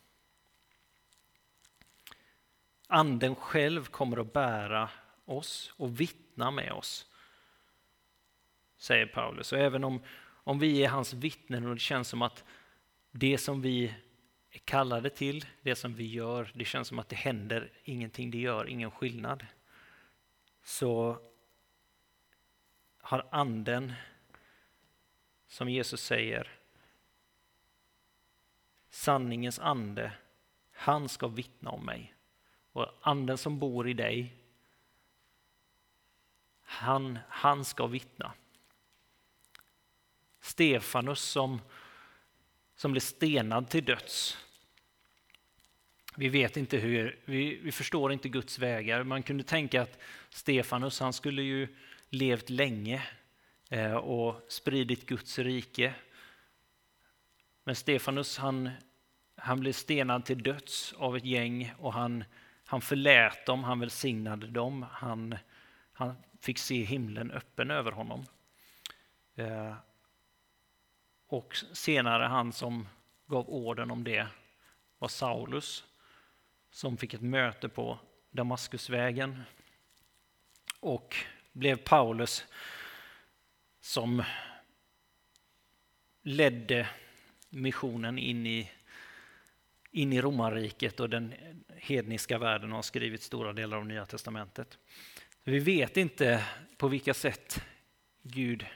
Anden 2.87 3.35
själv 3.35 3.85
kommer 3.85 4.17
att 4.17 4.33
bära 4.33 4.91
oss 5.25 5.73
och 5.77 6.01
vittna 6.01 6.51
med 6.51 6.73
oss, 6.73 7.07
säger 8.77 9.07
Paulus. 9.07 9.53
Och 9.53 9.59
även 9.59 9.85
om, 9.85 10.03
om 10.45 10.59
vi 10.59 10.85
är 10.85 10.89
hans 10.89 11.13
vittnen 11.13 11.67
och 11.67 11.75
det 11.75 11.81
känns 11.81 12.09
som 12.09 12.23
att 12.23 12.45
det 13.11 13.39
som 13.39 13.63
vi 13.63 13.95
är 14.51 14.59
kallade 14.59 15.11
till, 15.11 15.47
det 15.63 15.77
som 15.77 15.95
vi 15.95 16.07
gör, 16.07 16.51
det 16.55 16.65
känns 16.65 16.89
som 16.89 16.99
att 16.99 17.09
det 17.09 17.17
händer 17.17 17.73
ingenting, 17.85 18.31
det 18.31 18.39
gör 18.39 18.69
ingen 18.69 18.91
skillnad. 18.91 19.47
Så 20.71 21.19
har 22.99 23.29
anden, 23.31 23.93
som 25.47 25.69
Jesus 25.69 26.01
säger, 26.01 26.59
sanningens 28.91 29.59
ande, 29.59 30.13
han 30.73 31.09
ska 31.09 31.29
vittna 31.29 31.71
om 31.71 31.87
mig. 31.87 32.15
Och 32.73 32.87
anden 33.01 33.39
som 33.39 33.59
bor 33.59 33.89
i 33.89 33.93
dig, 33.93 34.37
han, 36.63 37.19
han 37.29 37.65
ska 37.65 37.87
vittna. 37.87 38.33
Stefanus 40.41 41.21
som 41.21 41.61
som 42.75 42.93
blev 42.93 43.01
stenad 43.01 43.71
till 43.71 43.85
döds. 43.85 44.39
Vi 46.21 46.29
vet 46.29 46.57
inte 46.57 46.77
hur, 46.77 47.19
vi, 47.25 47.57
vi 47.57 47.73
förstår 47.73 48.13
inte 48.13 48.29
Guds 48.29 48.59
vägar. 48.59 49.05
Man 49.05 49.23
kunde 49.23 49.45
tänka 49.45 49.83
att 49.83 49.99
Stefanus, 50.31 51.01
han 51.01 51.13
skulle 51.13 51.43
ju 51.43 51.69
levt 52.09 52.51
länge 52.51 53.03
eh, 53.69 53.95
och 53.95 54.43
spridit 54.49 55.07
Guds 55.07 55.39
rike. 55.39 55.95
Men 57.65 57.75
Stefanus, 57.75 58.39
han, 58.39 58.71
han 59.37 59.61
blev 59.61 59.73
stenad 59.73 60.25
till 60.25 60.43
döds 60.43 60.93
av 60.93 61.17
ett 61.17 61.25
gäng 61.25 61.73
och 61.79 61.93
han, 61.93 62.25
han 62.65 62.81
förlät 62.81 63.47
dem, 63.47 63.65
han 63.65 63.81
välsignade 63.81 64.47
dem, 64.47 64.87
han, 64.93 65.37
han 65.93 66.15
fick 66.41 66.59
se 66.59 66.85
himlen 66.85 67.31
öppen 67.31 67.71
över 67.71 67.93
honom. 67.93 68.27
Eh, 69.35 69.75
och 71.27 71.57
senare 71.73 72.25
han 72.25 72.53
som 72.53 72.89
gav 73.27 73.49
orden 73.49 73.91
om 73.91 74.05
det 74.05 74.27
var 74.99 75.09
Saulus 75.09 75.85
som 76.71 76.97
fick 76.97 77.15
ett 77.15 77.21
möte 77.21 77.69
på 77.69 77.99
Damaskusvägen 78.31 79.43
och 80.81 81.17
blev 81.53 81.77
Paulus 81.77 82.45
som 83.81 84.23
ledde 86.23 86.89
missionen 87.49 88.19
in 88.19 88.47
i, 88.47 88.71
in 89.91 90.13
i 90.13 90.21
romarriket 90.21 91.01
och 91.01 91.11
den 91.11 91.35
hedniska 91.69 92.39
världen 92.39 92.71
och 92.71 92.77
har 92.77 92.83
skrivit 92.83 93.23
stora 93.23 93.53
delar 93.53 93.77
av 93.77 93.87
Nya 93.87 94.07
testamentet. 94.07 94.79
Vi 95.45 95.59
vet 95.59 95.97
inte 95.97 96.45
på 96.77 96.89
vilka 96.89 97.15
sätt 97.15 97.65
Gud, 98.23 98.67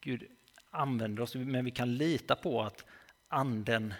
Gud 0.00 0.24
använder 0.70 1.22
oss, 1.22 1.34
men 1.34 1.64
vi 1.64 1.70
kan 1.70 1.96
lita 1.96 2.36
på 2.36 2.62
att 2.62 2.84
anden, 3.28 3.94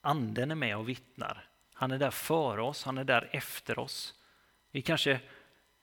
anden 0.00 0.50
är 0.50 0.54
med 0.54 0.76
och 0.76 0.88
vittnar. 0.88 1.48
Han 1.78 1.90
är 1.90 1.98
där 1.98 2.10
före 2.10 2.62
oss, 2.62 2.84
han 2.84 2.98
är 2.98 3.04
där 3.04 3.28
efter 3.32 3.78
oss. 3.78 4.14
Vi 4.70 4.82
kanske 4.82 5.20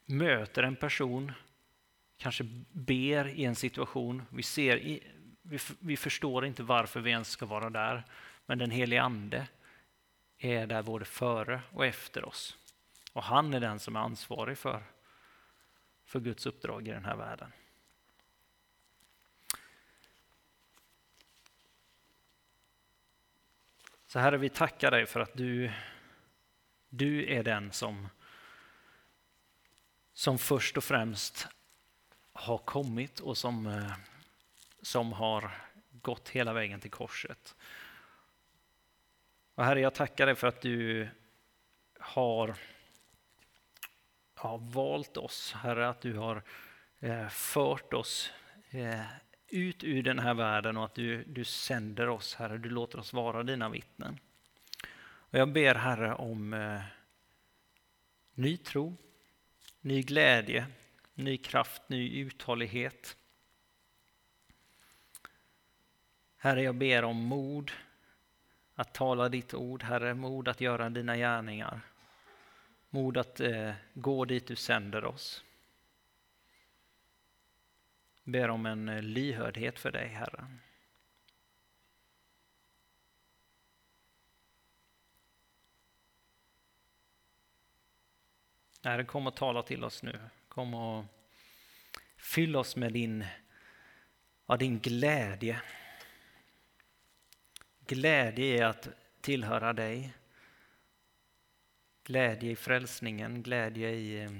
möter 0.06 0.64
en 0.64 0.76
person, 0.76 1.32
kanske 2.18 2.44
ber 2.72 3.28
i 3.28 3.46
en 3.46 3.56
situation. 3.56 4.24
Vi, 4.30 4.44
ser, 4.44 5.00
vi, 5.42 5.60
vi 5.80 5.98
förstår 5.98 6.46
inte 6.46 6.64
varför 6.64 7.00
vi 7.00 7.12
ens 7.12 7.30
ska 7.30 7.46
vara 7.46 7.70
där, 7.70 8.04
men 8.46 8.58
den 8.58 8.72
helige 8.72 9.02
Ande 9.02 9.48
är 10.38 10.68
där 10.68 10.84
både 10.84 11.06
före 11.06 11.62
och 11.72 11.86
efter 11.86 12.26
oss. 12.26 12.58
Och 13.14 13.24
han 13.24 13.54
är 13.54 13.60
den 13.60 13.80
som 13.80 13.96
är 13.96 14.00
ansvarig 14.00 14.58
för, 14.58 14.84
för 16.06 16.20
Guds 16.20 16.46
uppdrag 16.46 16.88
i 16.88 16.92
den 16.92 17.06
här 17.06 17.16
världen. 17.16 17.52
Så 24.14 24.20
Herre, 24.20 24.38
vi 24.38 24.50
tackar 24.50 24.92
dig 24.92 25.06
för 25.06 25.20
att 25.20 25.34
du, 25.34 25.72
du 26.90 27.34
är 27.34 27.44
den 27.44 27.72
som, 27.72 28.10
som 30.14 30.40
först 30.40 30.78
och 30.78 30.84
främst 30.84 31.48
har 32.34 32.58
kommit 32.58 33.20
och 33.20 33.38
som, 33.38 33.68
eh, 33.68 33.94
som 34.82 35.14
har 35.14 35.52
gått 35.92 36.30
hela 36.30 36.54
vägen 36.54 36.80
till 36.80 36.92
korset. 36.92 37.56
Och 39.56 39.66
Herre, 39.66 39.80
jag 39.82 39.94
tackar 39.94 40.26
dig 40.26 40.36
för 40.36 40.48
att 40.48 40.62
du 40.62 41.08
har 42.00 42.56
har 44.36 44.58
valt 44.58 45.18
oss, 45.18 45.54
Herre, 45.54 45.90
att 45.90 46.02
du 46.02 46.18
har 46.18 46.44
eh, 47.00 47.28
fört 47.30 47.94
oss 47.94 48.32
eh, 48.70 49.06
ut 49.54 49.84
ur 49.84 50.04
den 50.04 50.20
här 50.20 50.34
världen 50.34 50.78
och 50.78 50.86
att 50.86 50.96
du, 50.96 51.24
du 51.24 51.44
sänder 51.44 52.10
oss, 52.10 52.36
Herre. 52.36 52.58
Du 52.58 52.70
låter 52.70 53.00
oss 53.00 53.14
vara 53.14 53.44
dina 53.44 53.70
vittnen. 53.70 54.20
Och 55.04 55.40
jag 55.40 55.52
ber, 55.52 55.76
Herre, 55.76 56.14
om 56.14 56.54
eh, 56.54 56.82
ny 58.34 58.58
tro, 58.58 58.98
ny 59.82 60.02
glädje, 60.02 60.66
ny 61.14 61.38
kraft, 61.38 61.90
ny 61.90 62.20
uthållighet. 62.20 63.18
Herre, 66.38 66.64
jag 66.64 66.76
ber 66.76 67.04
om 67.04 67.18
mod 67.18 67.72
att 68.76 68.94
tala 68.94 69.30
ditt 69.30 69.54
ord, 69.54 69.84
Herre, 69.84 70.14
mod 70.14 70.48
att 70.48 70.62
göra 70.62 70.90
dina 70.90 71.18
gärningar. 71.18 71.82
Mod 72.90 73.18
att 73.18 73.40
eh, 73.40 73.72
gå 73.94 74.26
dit 74.26 74.48
du 74.48 74.56
sänder 74.56 75.06
oss. 75.06 75.44
Ber 78.24 78.50
om 78.50 78.66
en 78.66 78.90
eh, 78.90 79.02
lyhördhet 79.02 79.80
för 79.80 79.92
dig, 79.92 80.08
Herre. 80.08 80.48
Herre, 88.84 89.04
kom 89.04 89.28
och 89.28 89.36
tala 89.36 89.64
till 89.64 89.84
oss 89.84 90.04
nu. 90.04 90.20
Kom 90.48 90.74
och 90.74 91.06
fyll 92.18 92.56
oss 92.56 92.76
med 92.76 92.94
din, 92.94 93.26
ja, 94.46 94.58
din 94.58 94.80
glädje. 94.80 95.62
Glädje 97.80 98.46
i 98.46 98.62
att 98.62 98.88
tillhöra 99.22 99.74
dig. 99.74 100.14
Glädje 102.04 102.52
i 102.52 102.56
frälsningen, 102.56 103.44
glädje 103.44 103.90
i, 103.90 104.24
eh, 104.24 104.32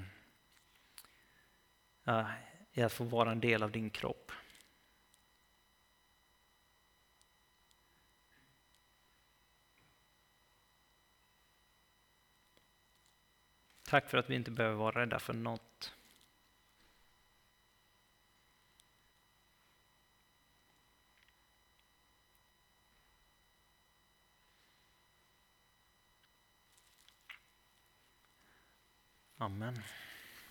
ja, 2.04 2.30
i 2.74 2.82
att 2.82 2.92
få 2.92 3.04
vara 3.04 3.32
en 3.32 3.40
del 3.40 3.62
av 3.62 3.70
din 3.70 3.90
kropp. 3.90 4.32
Tack 13.88 14.10
för 14.10 14.18
att 14.18 14.30
vi 14.30 14.34
inte 14.34 14.50
behöver 14.50 14.76
vara 14.76 15.00
rädda 15.00 15.18
för 15.18 15.32
något. 15.32 15.94
Amen. 29.38 29.82